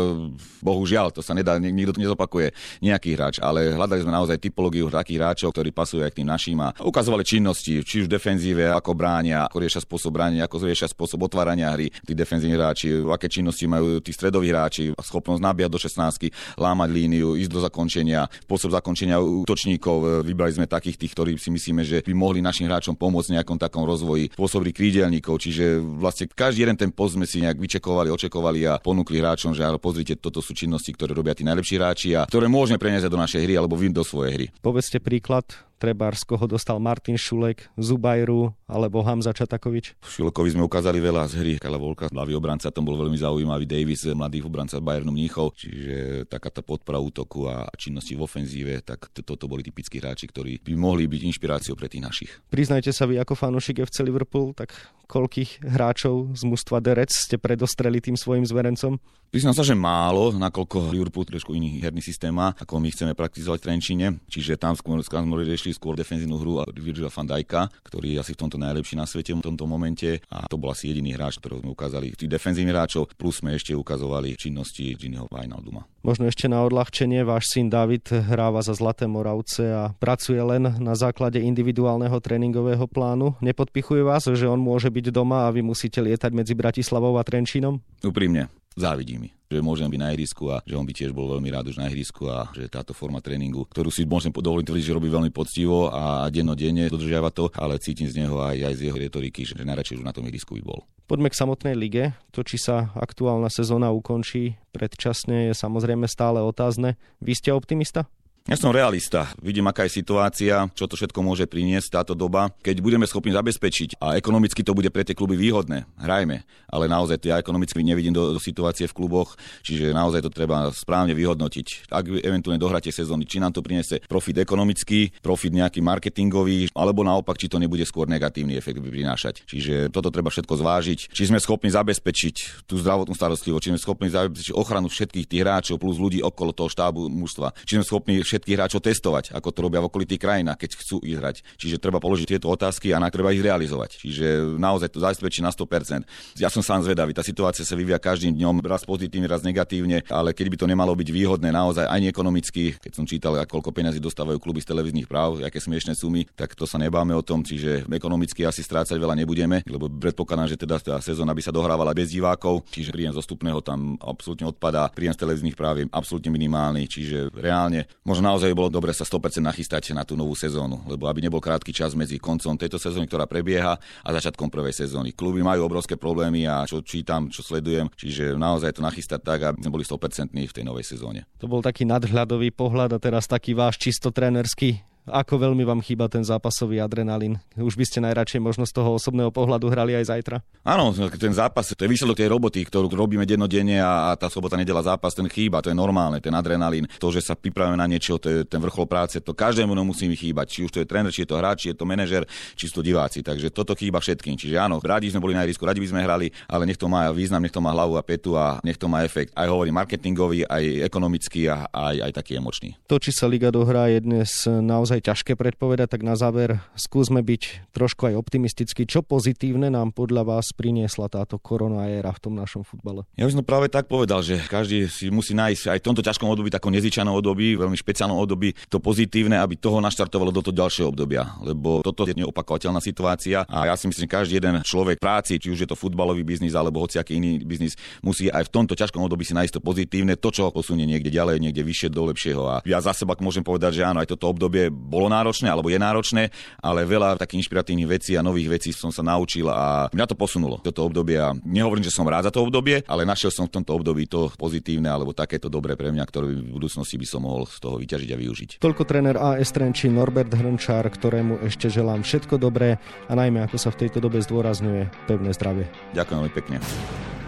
bohužiaľ, 0.63 1.11
to 1.11 1.27
sa 1.27 1.35
nedá, 1.35 1.59
nikto 1.59 1.99
to 1.99 2.07
nezopakuje 2.07 2.55
nejaký 2.87 3.19
hráč, 3.19 3.43
ale 3.43 3.75
hľadali 3.75 4.07
sme 4.07 4.15
naozaj 4.15 4.39
typológiu 4.39 4.87
takých 4.87 5.19
hráčov, 5.19 5.51
ktorí 5.59 5.75
pasujú 5.75 6.07
aj 6.07 6.15
k 6.15 6.23
tým 6.23 6.31
našim 6.31 6.55
a 6.63 6.71
ukazovali 6.79 7.27
činnosti, 7.27 7.83
či 7.83 8.07
už 8.07 8.07
defenzíve, 8.07 8.71
ako 8.71 8.95
bránia, 8.95 9.43
ako 9.51 9.67
riešia 9.67 9.83
spôsob 9.83 10.15
bránia, 10.15 10.47
ako 10.47 10.71
riešia 10.71 10.87
spôsob 10.87 11.19
otvárania 11.27 11.75
hry, 11.75 11.91
tí 11.91 12.15
defenzívni 12.15 12.55
hráči, 12.55 12.95
aké 13.11 13.27
činnosti 13.27 13.67
majú 13.67 13.99
tí 13.99 14.15
stredoví 14.15 14.55
hráči, 14.55 14.95
schopnosť 14.95 15.43
nabíjať 15.43 15.71
do 15.75 15.79
16, 15.83 16.31
lámať 16.63 16.89
líniu, 16.95 17.35
ísť 17.35 17.51
do 17.51 17.59
zakončenia, 17.67 18.31
spôsob 18.47 18.71
zakončenia 18.71 19.19
útočníkov, 19.19 20.23
vybrali 20.23 20.55
sme 20.55 20.76
takých 20.77 21.01
tých, 21.01 21.13
ktorí 21.17 21.31
si 21.41 21.49
myslíme, 21.49 21.83
že 21.83 22.05
by 22.05 22.13
mohli 22.13 22.45
našim 22.45 22.69
hráčom 22.69 22.95
pomôcť 22.95 23.29
v 23.33 23.37
nejakom 23.41 23.59
takom 23.59 23.89
rozvoji, 23.89 24.31
pôsobili 24.37 24.77
krídelníkov, 24.77 25.41
čiže 25.41 25.81
vlastne 25.81 26.29
každý 26.29 26.69
jeden 26.69 26.77
ten 26.77 26.93
post 26.93 27.17
sme 27.17 27.25
si 27.25 27.41
nejak 27.41 27.57
vyčekovali, 27.57 28.13
očekovali 28.13 28.61
a 28.69 28.79
ponúkli 28.79 29.19
hráčom, 29.19 29.57
že 29.57 29.65
ale 29.65 29.81
pozrite, 29.81 30.21
toto 30.21 30.45
sú 30.45 30.53
činnosti, 30.53 30.93
ktoré 30.93 31.17
robia 31.17 31.33
tí 31.33 31.43
najlepší 31.43 31.75
hráči 31.81 32.09
a 32.13 32.29
ktoré 32.29 32.47
môžeme 32.47 32.77
preniesť 32.77 33.09
do 33.09 33.19
našej 33.19 33.41
hry 33.43 33.55
alebo 33.57 33.75
vy 33.75 33.91
do 33.91 34.05
svojej 34.05 34.33
hry. 34.37 34.47
Povedzte 34.61 35.01
príklad 35.01 35.66
Trebárs, 35.77 36.25
koho 36.25 36.49
dostal 36.49 36.81
Martin 36.81 37.21
Šulek, 37.21 37.69
Zubajru 37.77 38.57
alebo 38.65 39.05
Hamza 39.05 39.37
Čatakovič? 39.37 40.01
Šulekovi 40.01 40.57
sme 40.57 40.65
ukázali 40.65 40.97
veľa 40.97 41.29
z 41.29 41.35
hry. 41.37 41.53
Kala 41.61 41.77
Volka, 41.77 42.09
ľavý 42.09 42.33
obranca, 42.33 42.73
tam 42.73 42.89
bol 42.89 42.97
veľmi 42.97 43.21
zaujímavý. 43.21 43.69
Davis, 43.69 44.09
mladý 44.09 44.41
obranca 44.41 44.81
Bayernu 44.81 45.13
Mníchov. 45.13 45.53
Čiže 45.61 46.25
taká 46.33 46.49
tá 46.49 46.65
podpora 46.65 46.97
útoku 46.97 47.45
a 47.45 47.69
činnosti 47.77 48.17
v 48.17 48.25
ofenzíve, 48.25 48.81
tak 48.81 49.13
toto 49.13 49.45
boli 49.45 49.61
typickí 49.61 50.01
hráči, 50.01 50.33
ktorí 50.33 50.65
by 50.65 50.73
mohli 50.81 51.05
byť 51.05 51.23
inšpiráciou 51.29 51.77
pre 51.77 51.93
tých 51.93 52.03
našich. 52.03 52.31
Priznajte 52.49 52.97
sa 52.97 53.05
vy 53.05 53.21
ako 53.21 53.37
fanúšik 53.37 53.85
FC 53.85 54.01
Liverpool, 54.01 54.57
tak 54.57 54.73
koľkých 55.07 55.65
hráčov 55.65 56.35
z 56.35 56.43
mužstva 56.45 56.83
Derec 56.83 57.15
ste 57.15 57.39
predostreli 57.41 58.03
tým 58.03 58.19
svojim 58.19 58.45
zverencom? 58.45 58.99
Priznám 59.27 59.59
sa, 59.59 59.67
že 59.67 59.75
málo, 59.75 60.31
nakoľko 60.39 60.95
Liverpool 60.95 61.27
trošku 61.27 61.51
iný 61.53 61.83
herný 61.83 61.99
systém 61.99 62.31
ako 62.37 62.79
my 62.79 62.89
chceme 62.95 63.13
praktizovať 63.13 63.59
v 63.59 63.67
Trenčine. 63.67 64.07
Čiže 64.31 64.55
tam 64.55 64.79
skôr, 64.79 65.03
skôr 65.03 65.27
riešili 65.43 65.75
skôr 65.75 65.99
defenzívnu 65.99 66.39
hru 66.39 66.63
a 66.63 66.65
Virgila 66.71 67.11
van 67.11 67.27
Dijka, 67.27 67.67
ktorý 67.83 68.17
je 68.17 68.19
asi 68.23 68.33
v 68.39 68.41
tomto 68.47 68.57
najlepší 68.57 68.95
na 68.95 69.05
svete 69.05 69.35
v 69.35 69.43
tomto 69.43 69.67
momente. 69.67 70.23
A 70.31 70.47
to 70.47 70.57
bol 70.57 70.71
asi 70.71 70.95
jediný 70.95 71.19
hráč, 71.19 71.43
ktorého 71.43 71.59
sme 71.59 71.75
ukázali. 71.75 72.15
Tých 72.15 72.31
defenzívnych 72.31 72.75
hráčov, 72.75 73.11
plus 73.19 73.43
sme 73.43 73.59
ešte 73.59 73.75
ukazovali 73.75 74.39
činnosti 74.39 74.95
Giniho 74.95 75.27
Wijnalduma. 75.27 75.83
Možno 76.07 76.31
ešte 76.31 76.47
na 76.47 76.63
odľahčenie, 76.63 77.27
váš 77.27 77.51
syn 77.51 77.67
David 77.67 78.07
hráva 78.07 78.63
za 78.63 78.79
Zlaté 78.79 79.11
Moravce 79.11 79.67
a 79.75 79.91
pracuje 79.91 80.39
len 80.39 80.63
na 80.79 80.95
základe 80.95 81.43
individuálneho 81.43 82.23
tréningového 82.23 82.87
plánu. 82.87 83.35
Nepodpichuje 83.43 84.07
vás, 84.07 84.31
že 84.31 84.47
on 84.47 84.63
môže 84.63 84.87
byť 84.87 85.11
doma 85.11 85.51
a 85.51 85.53
vy 85.53 85.67
musíte 85.67 85.99
lietať 85.99 86.31
medzi 86.31 86.55
Bratislavou 86.55 87.19
a 87.19 87.27
Trenčínom? 87.27 87.83
Úprimne, 88.07 88.47
závidí 88.79 89.19
mi 89.19 89.36
že 89.47 89.63
môžem 89.63 89.87
byť 89.87 90.01
na 90.01 90.11
ihrisku 90.13 90.51
a 90.51 90.61
že 90.67 90.75
on 90.75 90.87
by 90.87 90.93
tiež 90.93 91.15
bol 91.15 91.31
veľmi 91.33 91.49
rád 91.55 91.71
už 91.71 91.79
na 91.79 91.87
ihrisku 91.87 92.27
a 92.27 92.51
že 92.53 92.67
táto 92.67 92.91
forma 92.93 93.23
tréningu, 93.23 93.67
ktorú 93.71 93.91
si 93.91 94.03
môžem 94.03 94.35
dovoliť 94.35 94.67
tvrdiť, 94.67 94.85
že 94.87 94.97
robí 94.97 95.09
veľmi 95.09 95.31
poctivo 95.31 95.89
a 95.91 96.27
dennodenne 96.31 96.91
dodržiava 96.91 97.31
to, 97.31 97.51
ale 97.55 97.79
cítim 97.79 98.11
z 98.11 98.27
neho 98.27 98.43
aj, 98.43 98.59
aj 98.67 98.75
z 98.75 98.81
jeho 98.91 98.99
retoriky, 98.99 99.47
že 99.47 99.59
najradšej 99.59 100.03
už 100.03 100.07
na 100.07 100.15
tom 100.15 100.27
ihrisku 100.27 100.59
by 100.59 100.63
bol. 100.67 100.81
Poďme 101.07 101.31
k 101.31 101.39
samotnej 101.39 101.79
lige. 101.79 102.19
To, 102.35 102.43
či 102.43 102.59
sa 102.59 102.91
aktuálna 102.99 103.47
sezóna 103.47 103.95
ukončí 103.95 104.59
predčasne, 104.75 105.49
je 105.49 105.55
samozrejme 105.55 106.11
stále 106.11 106.43
otázne. 106.43 106.99
Vy 107.23 107.39
ste 107.39 107.55
optimista? 107.55 108.11
Ja 108.47 108.55
som 108.55 108.71
realista. 108.71 109.27
Vidím, 109.43 109.67
aká 109.67 109.91
je 109.91 109.99
situácia, 109.99 110.71
čo 110.79 110.87
to 110.87 110.95
všetko 110.95 111.19
môže 111.19 111.51
priniesť 111.51 111.99
táto 111.99 112.15
doba. 112.15 112.55
Keď 112.63 112.79
budeme 112.79 113.03
schopní 113.03 113.35
zabezpečiť 113.35 113.99
a 113.99 114.15
ekonomicky 114.15 114.63
to 114.63 114.71
bude 114.71 114.87
pre 114.95 115.03
tie 115.03 115.19
kluby 115.19 115.35
výhodné, 115.35 115.83
hrajme. 115.99 116.47
Ale 116.71 116.87
naozaj 116.87 117.27
ja 117.27 117.43
ekonomicky 117.43 117.83
nevidím 117.83 118.15
do, 118.15 118.31
do 118.31 118.39
situácie 118.39 118.87
v 118.87 118.95
kluboch, 118.95 119.35
čiže 119.67 119.91
naozaj 119.91 120.23
to 120.23 120.31
treba 120.31 120.71
správne 120.71 121.11
vyhodnotiť. 121.19 121.91
Ak 121.91 122.07
eventuálne 122.07 122.63
dohráte 122.63 122.95
sezóny, 122.95 123.27
či 123.27 123.43
nám 123.43 123.51
to 123.51 123.67
priniesie 123.67 123.99
profit 124.07 124.39
ekonomický, 124.39 125.11
profit 125.19 125.51
nejaký 125.51 125.83
marketingový, 125.83 126.71
alebo 126.79 127.03
naopak, 127.03 127.43
či 127.43 127.51
to 127.51 127.59
nebude 127.59 127.83
skôr 127.83 128.07
negatívny 128.07 128.55
efekt 128.55 128.79
prinášať. 128.79 129.43
Čiže 129.43 129.91
toto 129.91 130.15
treba 130.15 130.31
všetko 130.31 130.55
zvážiť. 130.55 131.11
Či 131.11 131.35
sme 131.35 131.43
schopní 131.43 131.75
zabezpečiť 131.75 132.63
tú 132.71 132.79
zdravotnú 132.79 133.11
starostlivosť, 133.11 133.63
či 133.67 133.71
sme 133.75 133.83
schopní 133.83 134.07
zabezpečiť 134.07 134.55
ochranu 134.55 134.87
všetkých 134.87 135.27
tých 135.27 135.43
hráčov 135.43 135.83
plus 135.83 135.99
ľudí 135.99 136.23
okolo 136.23 136.55
toho 136.55 136.71
štábu 136.71 137.11
mužstva, 137.11 137.51
či 137.67 137.75
sme 137.75 137.83
schopní 137.83 138.23
všetkých 138.37 138.57
hráčov 138.57 138.85
testovať, 138.85 139.33
ako 139.33 139.49
to 139.51 139.59
robia 139.65 139.81
v 139.81 139.89
okolitých 139.89 140.21
krajinách, 140.21 140.61
keď 140.61 140.71
chcú 140.77 140.97
ísť 141.01 141.19
hrať. 141.19 141.37
Čiže 141.57 141.81
treba 141.81 141.99
položiť 141.99 142.37
tieto 142.37 142.53
otázky 142.53 142.93
a 142.93 143.01
na 143.01 143.09
treba 143.09 143.33
ich 143.33 143.41
realizovať. 143.41 143.97
Čiže 144.05 144.57
naozaj 144.61 144.93
to 144.93 145.01
zabezpečí 145.01 145.41
na 145.41 145.51
100%. 145.51 146.37
Ja 146.37 146.53
som 146.53 146.61
sám 146.61 146.85
zvedavý, 146.85 147.17
tá 147.17 147.25
situácia 147.25 147.65
sa 147.65 147.73
vyvíja 147.73 147.97
každým 147.97 148.37
dňom, 148.37 148.61
raz 148.69 148.85
pozitívne, 148.85 149.25
raz 149.25 149.41
negatívne, 149.41 150.05
ale 150.13 150.37
keď 150.37 150.47
by 150.53 150.57
to 150.61 150.67
nemalo 150.69 150.93
byť 150.93 151.09
výhodné 151.09 151.49
naozaj 151.49 151.89
ani 151.89 152.13
ekonomicky, 152.13 152.77
keď 152.77 152.93
som 152.93 153.09
čítal, 153.09 153.33
koľko 153.49 153.73
peniazí 153.73 153.99
dostávajú 153.99 154.37
kluby 154.37 154.61
z 154.61 154.69
televíznych 154.77 155.09
práv, 155.09 155.41
aké 155.41 155.57
smiešné 155.57 155.97
sumy, 155.97 156.29
tak 156.37 156.53
to 156.53 156.69
sa 156.69 156.77
nebáme 156.77 157.17
o 157.17 157.25
tom, 157.25 157.41
čiže 157.41 157.89
ekonomicky 157.89 158.45
asi 158.45 158.61
strácať 158.61 159.01
veľa 159.01 159.17
nebudeme, 159.17 159.65
lebo 159.65 159.89
predpokladám, 159.89 160.53
že 160.53 160.61
teda 160.61 160.77
tá 160.83 160.97
sezóna 161.01 161.33
by 161.33 161.43
sa 161.43 161.55
dohrávala 161.55 161.97
bez 161.97 162.13
divákov, 162.13 162.69
čiže 162.69 162.93
príjem 162.93 163.17
zostupného 163.17 163.65
tam 163.65 163.97
absolútne 164.03 164.51
odpadá, 164.51 164.93
príjem 164.93 165.17
z 165.17 165.23
televíznych 165.25 165.57
práv 165.57 165.81
je 165.81 165.85
absolútne 165.89 166.29
minimálny, 166.29 166.85
čiže 166.85 167.33
reálne 167.33 167.89
možno 168.05 168.26
naozaj 168.27 168.51
bolo 168.59 168.67
dobre 168.67 168.91
sa 168.91 169.07
100% 169.07 169.39
nachystať 169.39 169.95
na 169.95 170.03
tú 170.03 170.19
novú 170.19 170.35
sezónu, 170.35 170.83
lebo 170.91 171.07
aby 171.07 171.23
nebol 171.23 171.39
krátky 171.39 171.71
čas 171.71 171.95
medzi 171.95 172.19
koncom 172.19 172.59
tejto 172.59 172.83
sezóny, 172.83 173.07
ktorá 173.07 173.31
prebieha, 173.31 173.79
a 173.79 174.09
začiatkom 174.11 174.51
prvej 174.51 174.75
sezóny. 174.75 175.15
Kluby 175.15 175.47
majú 175.47 175.63
obrovské 175.71 175.95
problémy 175.95 176.51
a 176.51 176.67
čo 176.67 176.83
čítam, 176.83 177.31
čo 177.31 177.47
sledujem, 177.47 177.87
čiže 177.95 178.35
naozaj 178.35 178.75
to 178.75 178.83
nachystať 178.83 179.21
tak, 179.23 179.39
aby 179.47 179.63
sme 179.63 179.75
boli 179.79 179.85
100% 179.87 180.35
v 180.35 180.55
tej 180.55 180.65
novej 180.67 180.83
sezóne. 180.83 181.23
To 181.39 181.47
bol 181.47 181.63
taký 181.63 181.87
nadhľadový 181.87 182.51
pohľad 182.51 182.97
a 182.97 182.99
teraz 182.99 183.31
taký 183.31 183.55
váš 183.55 183.79
čisto 183.79 184.11
trénerský 184.11 184.96
ako 185.07 185.39
veľmi 185.39 185.63
vám 185.65 185.81
chýba 185.81 186.11
ten 186.11 186.27
zápasový 186.27 186.83
adrenalín? 186.83 187.39
Už 187.55 187.79
by 187.79 187.85
ste 187.87 188.05
najradšej 188.05 188.43
možno 188.43 188.67
z 188.67 188.75
toho 188.75 188.99
osobného 188.99 189.31
pohľadu 189.31 189.71
hrali 189.71 189.95
aj 189.95 190.11
zajtra? 190.13 190.37
Áno, 190.67 190.91
ten 190.93 191.33
zápas, 191.33 191.73
to 191.73 191.79
je 191.79 191.91
výsledok 191.91 192.19
tej 192.19 192.29
roboty, 192.29 192.61
ktorú 192.67 192.91
robíme 192.91 193.23
dennodenne 193.23 193.79
a, 193.79 194.11
a 194.11 194.19
tá 194.19 194.27
sobota 194.27 194.59
nedela 194.59 194.83
zápas, 194.83 195.15
ten 195.15 195.31
chýba, 195.31 195.63
to 195.63 195.71
je 195.71 195.79
normálne, 195.79 196.19
ten 196.19 196.35
adrenalín, 196.35 196.91
to, 196.99 197.09
že 197.15 197.23
sa 197.23 197.39
pripravíme 197.39 197.79
na 197.79 197.87
niečo, 197.87 198.19
to 198.19 198.29
je 198.29 198.39
ten 198.43 198.59
vrchol 198.59 198.85
práce, 198.91 199.23
to 199.23 199.33
každému 199.33 199.73
musí 199.87 200.11
mi 200.11 200.19
chýbať, 200.19 200.47
či 200.51 200.59
už 200.67 200.71
to 200.75 200.79
je 200.83 200.89
tréner, 200.89 201.15
či 201.15 201.23
je 201.23 201.31
to 201.31 201.39
hráč, 201.39 201.57
či 201.63 201.69
je 201.71 201.77
to 201.79 201.87
manažer, 201.87 202.27
či 202.59 202.67
sú 202.67 202.81
to 202.81 202.83
diváci. 202.83 203.23
Takže 203.23 203.55
toto 203.55 203.79
chýba 203.79 204.03
všetkým. 204.03 204.35
Čiže 204.35 204.59
áno, 204.59 204.83
radi 204.83 205.13
sme 205.13 205.23
boli 205.23 205.39
na 205.39 205.47
ihrisku, 205.47 205.63
radi 205.63 205.79
by 205.79 205.89
sme 205.89 206.01
hrali, 206.03 206.27
ale 206.51 206.67
nech 206.67 206.81
to 206.81 206.91
má 206.91 207.07
význam, 207.15 207.45
nech 207.45 207.55
to 207.55 207.63
má 207.63 207.71
hlavu 207.71 207.95
a 207.95 208.03
petu 208.03 208.35
a 208.35 208.59
nech 208.67 208.81
to 208.81 208.91
má 208.91 209.07
efekt. 209.07 209.31
Aj 209.39 209.47
hovorím 209.47 209.79
marketingový, 209.79 210.49
aj 210.49 210.65
ekonomický 210.89 211.47
a 211.47 211.71
aj, 211.71 211.97
aj 212.11 212.13
taký 212.17 212.41
emočný. 212.41 212.75
To, 212.91 212.99
či 212.99 213.15
sa 213.15 213.31
liga 213.31 213.55
dohrá, 213.55 213.87
je 213.93 214.03
dnes 214.03 214.31
naozaj 214.49 214.96
naozaj 214.97 215.13
ťažké 215.13 215.33
predpovedať, 215.37 215.93
tak 215.93 216.01
na 216.01 216.17
záver 216.17 216.65
skúsme 216.73 217.21
byť 217.21 217.73
trošku 217.77 218.09
aj 218.09 218.15
optimistický. 218.17 218.89
Čo 218.89 219.05
pozitívne 219.05 219.69
nám 219.69 219.93
podľa 219.93 220.25
vás 220.25 220.57
priniesla 220.57 221.13
táto 221.13 221.37
korona 221.37 221.93
éra 221.93 222.17
v 222.17 222.21
tom 222.25 222.33
našom 222.33 222.65
futbale? 222.65 223.05
Ja 223.21 223.29
by 223.29 223.33
som 223.37 223.45
práve 223.45 223.69
tak 223.69 223.93
povedal, 223.93 224.25
že 224.25 224.41
každý 224.49 224.89
si 224.89 225.13
musí 225.13 225.37
nájsť 225.37 225.77
aj 225.77 225.79
v 225.85 225.85
tomto 225.85 226.01
ťažkom 226.01 226.33
období, 226.33 226.49
takom 226.49 226.73
nezvyčajnom 226.73 227.13
období, 227.13 227.61
veľmi 227.61 227.77
špeciálnom 227.77 228.17
období, 228.17 228.57
to 228.73 228.81
pozitívne, 228.81 229.37
aby 229.37 229.61
toho 229.61 229.85
naštartovalo 229.85 230.33
do 230.33 230.41
toho 230.41 230.57
ďalšieho 230.57 230.89
obdobia. 230.89 231.37
Lebo 231.45 231.85
toto 231.85 232.09
je 232.09 232.17
neopakovateľná 232.17 232.81
situácia 232.81 233.45
a 233.45 233.69
ja 233.69 233.75
si 233.77 233.93
myslím, 233.93 234.09
že 234.09 234.17
každý 234.17 234.33
jeden 234.41 234.65
človek 234.65 234.97
práci, 234.97 235.37
či 235.37 235.53
už 235.53 235.67
je 235.67 235.69
to 235.69 235.77
futbalový 235.77 236.25
biznis 236.25 236.57
alebo 236.57 236.81
hociaký 236.81 237.21
iný 237.21 237.45
biznis, 237.45 237.77
musí 238.01 238.33
aj 238.33 238.49
v 238.49 238.51
tomto 238.55 238.73
ťažkom 238.73 239.05
období 239.05 239.29
si 239.29 239.37
nájsť 239.37 239.61
to 239.61 239.61
pozitívne, 239.61 240.17
to, 240.17 240.33
čo 240.33 240.49
posunie 240.55 240.89
niekde 240.89 241.13
ďalej, 241.13 241.43
niekde 241.43 241.61
vyššie 241.67 241.93
do 241.93 242.09
lepšieho. 242.09 242.43
A 242.47 242.55
ja 242.65 242.81
za 242.81 242.97
seba 242.97 243.19
môžem 243.19 243.45
povedať, 243.45 243.83
že 243.83 243.83
áno, 243.83 244.01
aj 244.01 244.15
toto 244.15 244.31
obdobie 244.31 244.71
bolo 244.87 245.11
náročné 245.11 245.51
alebo 245.51 245.69
je 245.69 245.79
náročné, 245.83 246.23
ale 246.63 246.87
veľa 246.87 247.19
takých 247.19 247.45
inšpiratívnych 247.45 247.91
vecí 247.91 248.15
a 248.15 248.23
nových 248.23 248.57
vecí 248.57 248.71
som 248.71 248.95
sa 248.95 249.03
naučil 249.03 249.51
a 249.51 249.91
mňa 249.91 250.07
to 250.07 250.15
posunulo 250.15 250.63
toto 250.63 250.87
obdobie. 250.87 251.19
A 251.19 251.35
nehovorím, 251.43 251.85
že 251.85 251.93
som 251.93 252.07
rád 252.07 252.31
za 252.31 252.33
to 252.33 252.47
obdobie, 252.47 252.87
ale 252.87 253.03
našiel 253.03 253.35
som 253.35 253.51
v 253.51 253.61
tomto 253.61 253.75
období 253.75 254.07
to 254.07 254.31
pozitívne 254.39 254.87
alebo 254.87 255.11
takéto 255.11 255.51
dobré 255.51 255.75
pre 255.75 255.91
mňa, 255.91 256.05
ktoré 256.07 256.31
v 256.31 256.55
budúcnosti 256.55 256.97
by 256.97 257.07
som 257.07 257.27
mohol 257.27 257.45
z 257.51 257.59
toho 257.59 257.77
vyťažiť 257.77 258.11
a 258.15 258.17
využiť. 258.17 258.51
Toľko 258.63 258.83
tréner 258.87 259.19
AS 259.19 259.51
Trenčín 259.51 259.99
Norbert 259.99 260.31
Hrnčár, 260.31 260.87
ktorému 260.87 261.43
ešte 261.43 261.67
želám 261.67 262.07
všetko 262.07 262.39
dobré 262.39 262.79
a 263.11 263.13
najmä 263.19 263.43
ako 263.51 263.59
sa 263.59 263.75
v 263.75 263.87
tejto 263.87 263.99
dobe 263.99 264.23
zdôrazňuje 264.23 265.11
pevné 265.11 265.31
zdravie. 265.35 265.67
Ďakujem 265.93 266.19
veľmi 266.23 266.33
pekne. 266.33 266.57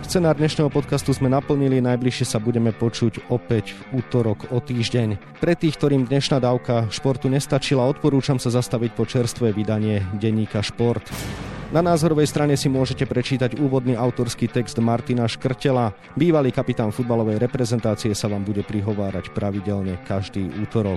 Scenár 0.07 0.39
dnešného 0.39 0.71
podcastu 0.71 1.11
sme 1.11 1.27
naplnili, 1.27 1.83
najbližšie 1.83 2.23
sa 2.23 2.39
budeme 2.39 2.71
počuť 2.71 3.27
opäť 3.35 3.75
v 3.75 3.99
útorok 3.99 4.47
o 4.55 4.63
týždeň. 4.63 5.19
Pre 5.43 5.55
tých, 5.59 5.75
ktorým 5.75 6.07
dnešná 6.07 6.39
dávka 6.39 6.87
športu 6.95 7.27
nestačila, 7.27 7.83
odporúčam 7.83 8.39
sa 8.39 8.55
zastaviť 8.55 8.95
po 8.95 9.03
čerstvé 9.03 9.51
vydanie 9.51 10.07
denníka 10.15 10.63
Šport. 10.63 11.03
Na 11.69 11.85
názorovej 11.85 12.33
strane 12.33 12.57
si 12.57 12.65
môžete 12.73 13.05
prečítať 13.05 13.61
úvodný 13.61 13.93
autorský 13.93 14.49
text 14.49 14.81
Martina 14.81 15.29
Škrtela. 15.29 15.93
Bývalý 16.17 16.49
kapitán 16.49 16.89
futbalovej 16.97 17.37
reprezentácie 17.37 18.17
sa 18.17 18.25
vám 18.25 18.41
bude 18.41 18.65
prihovárať 18.65 19.29
pravidelne 19.37 20.01
každý 20.09 20.49
útorok. 20.65 20.97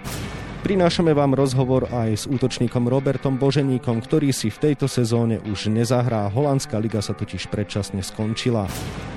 Prinášame 0.64 1.12
vám 1.12 1.36
rozhovor 1.36 1.92
aj 1.92 2.24
s 2.24 2.24
útočníkom 2.24 2.88
Robertom 2.88 3.36
Boženíkom, 3.36 4.00
ktorý 4.00 4.32
si 4.32 4.48
v 4.48 4.72
tejto 4.72 4.88
sezóne 4.88 5.44
už 5.44 5.68
nezahrá. 5.68 6.32
Holandská 6.32 6.80
liga 6.80 7.04
sa 7.04 7.12
totiž 7.12 7.52
predčasne 7.52 8.00
skončila. 8.00 8.70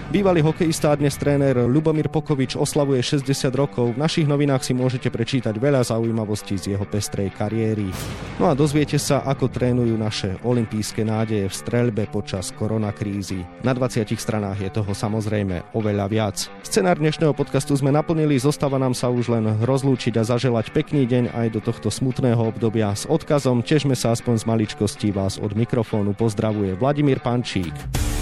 Bývalý 0.08 0.44
hokejista 0.44 0.92
a 0.92 0.98
dnes 1.00 1.16
tréner 1.16 1.56
Lubomír 1.64 2.12
Pokovič 2.12 2.60
oslavuje 2.60 3.00
60 3.00 3.28
rokov. 3.56 3.96
V 3.96 4.00
našich 4.00 4.28
novinách 4.28 4.60
si 4.60 4.76
môžete 4.76 5.08
prečítať 5.08 5.56
veľa 5.56 5.80
zaujímavostí 5.80 6.60
z 6.60 6.76
jeho 6.76 6.84
pestrej 6.84 7.32
kariéry. 7.32 7.88
No 8.36 8.48
a 8.48 8.52
dozviete 8.52 9.00
sa, 9.00 9.24
ako 9.24 9.48
trénujú 9.48 9.96
naše 9.96 10.36
olympijské 10.44 11.08
nádeje 11.08 11.43
v 11.46 11.54
streľbe 11.54 12.08
počas 12.08 12.48
koronakrízy. 12.56 13.44
Na 13.60 13.76
20 13.76 14.08
stranách 14.16 14.64
je 14.64 14.70
toho 14.72 14.92
samozrejme 14.96 15.76
oveľa 15.76 16.06
viac. 16.08 16.36
Scenár 16.64 16.96
dnešného 16.96 17.36
podcastu 17.36 17.76
sme 17.76 17.92
naplnili, 17.92 18.40
zostáva 18.40 18.80
nám 18.80 18.96
sa 18.96 19.12
už 19.12 19.28
len 19.28 19.44
rozlúčiť 19.60 20.16
a 20.16 20.24
zaželať 20.24 20.72
pekný 20.72 21.04
deň 21.04 21.36
aj 21.36 21.46
do 21.52 21.60
tohto 21.60 21.92
smutného 21.92 22.40
obdobia 22.40 22.96
s 22.96 23.04
odkazom 23.04 23.60
Težme 23.60 23.98
sa 23.98 24.14
aspoň 24.14 24.34
z 24.40 24.44
maličkosti 24.46 25.08
vás 25.10 25.36
od 25.42 25.52
mikrofónu 25.58 26.14
pozdravuje 26.14 26.78
Vladimír 26.78 27.18
Pančík. 27.18 28.13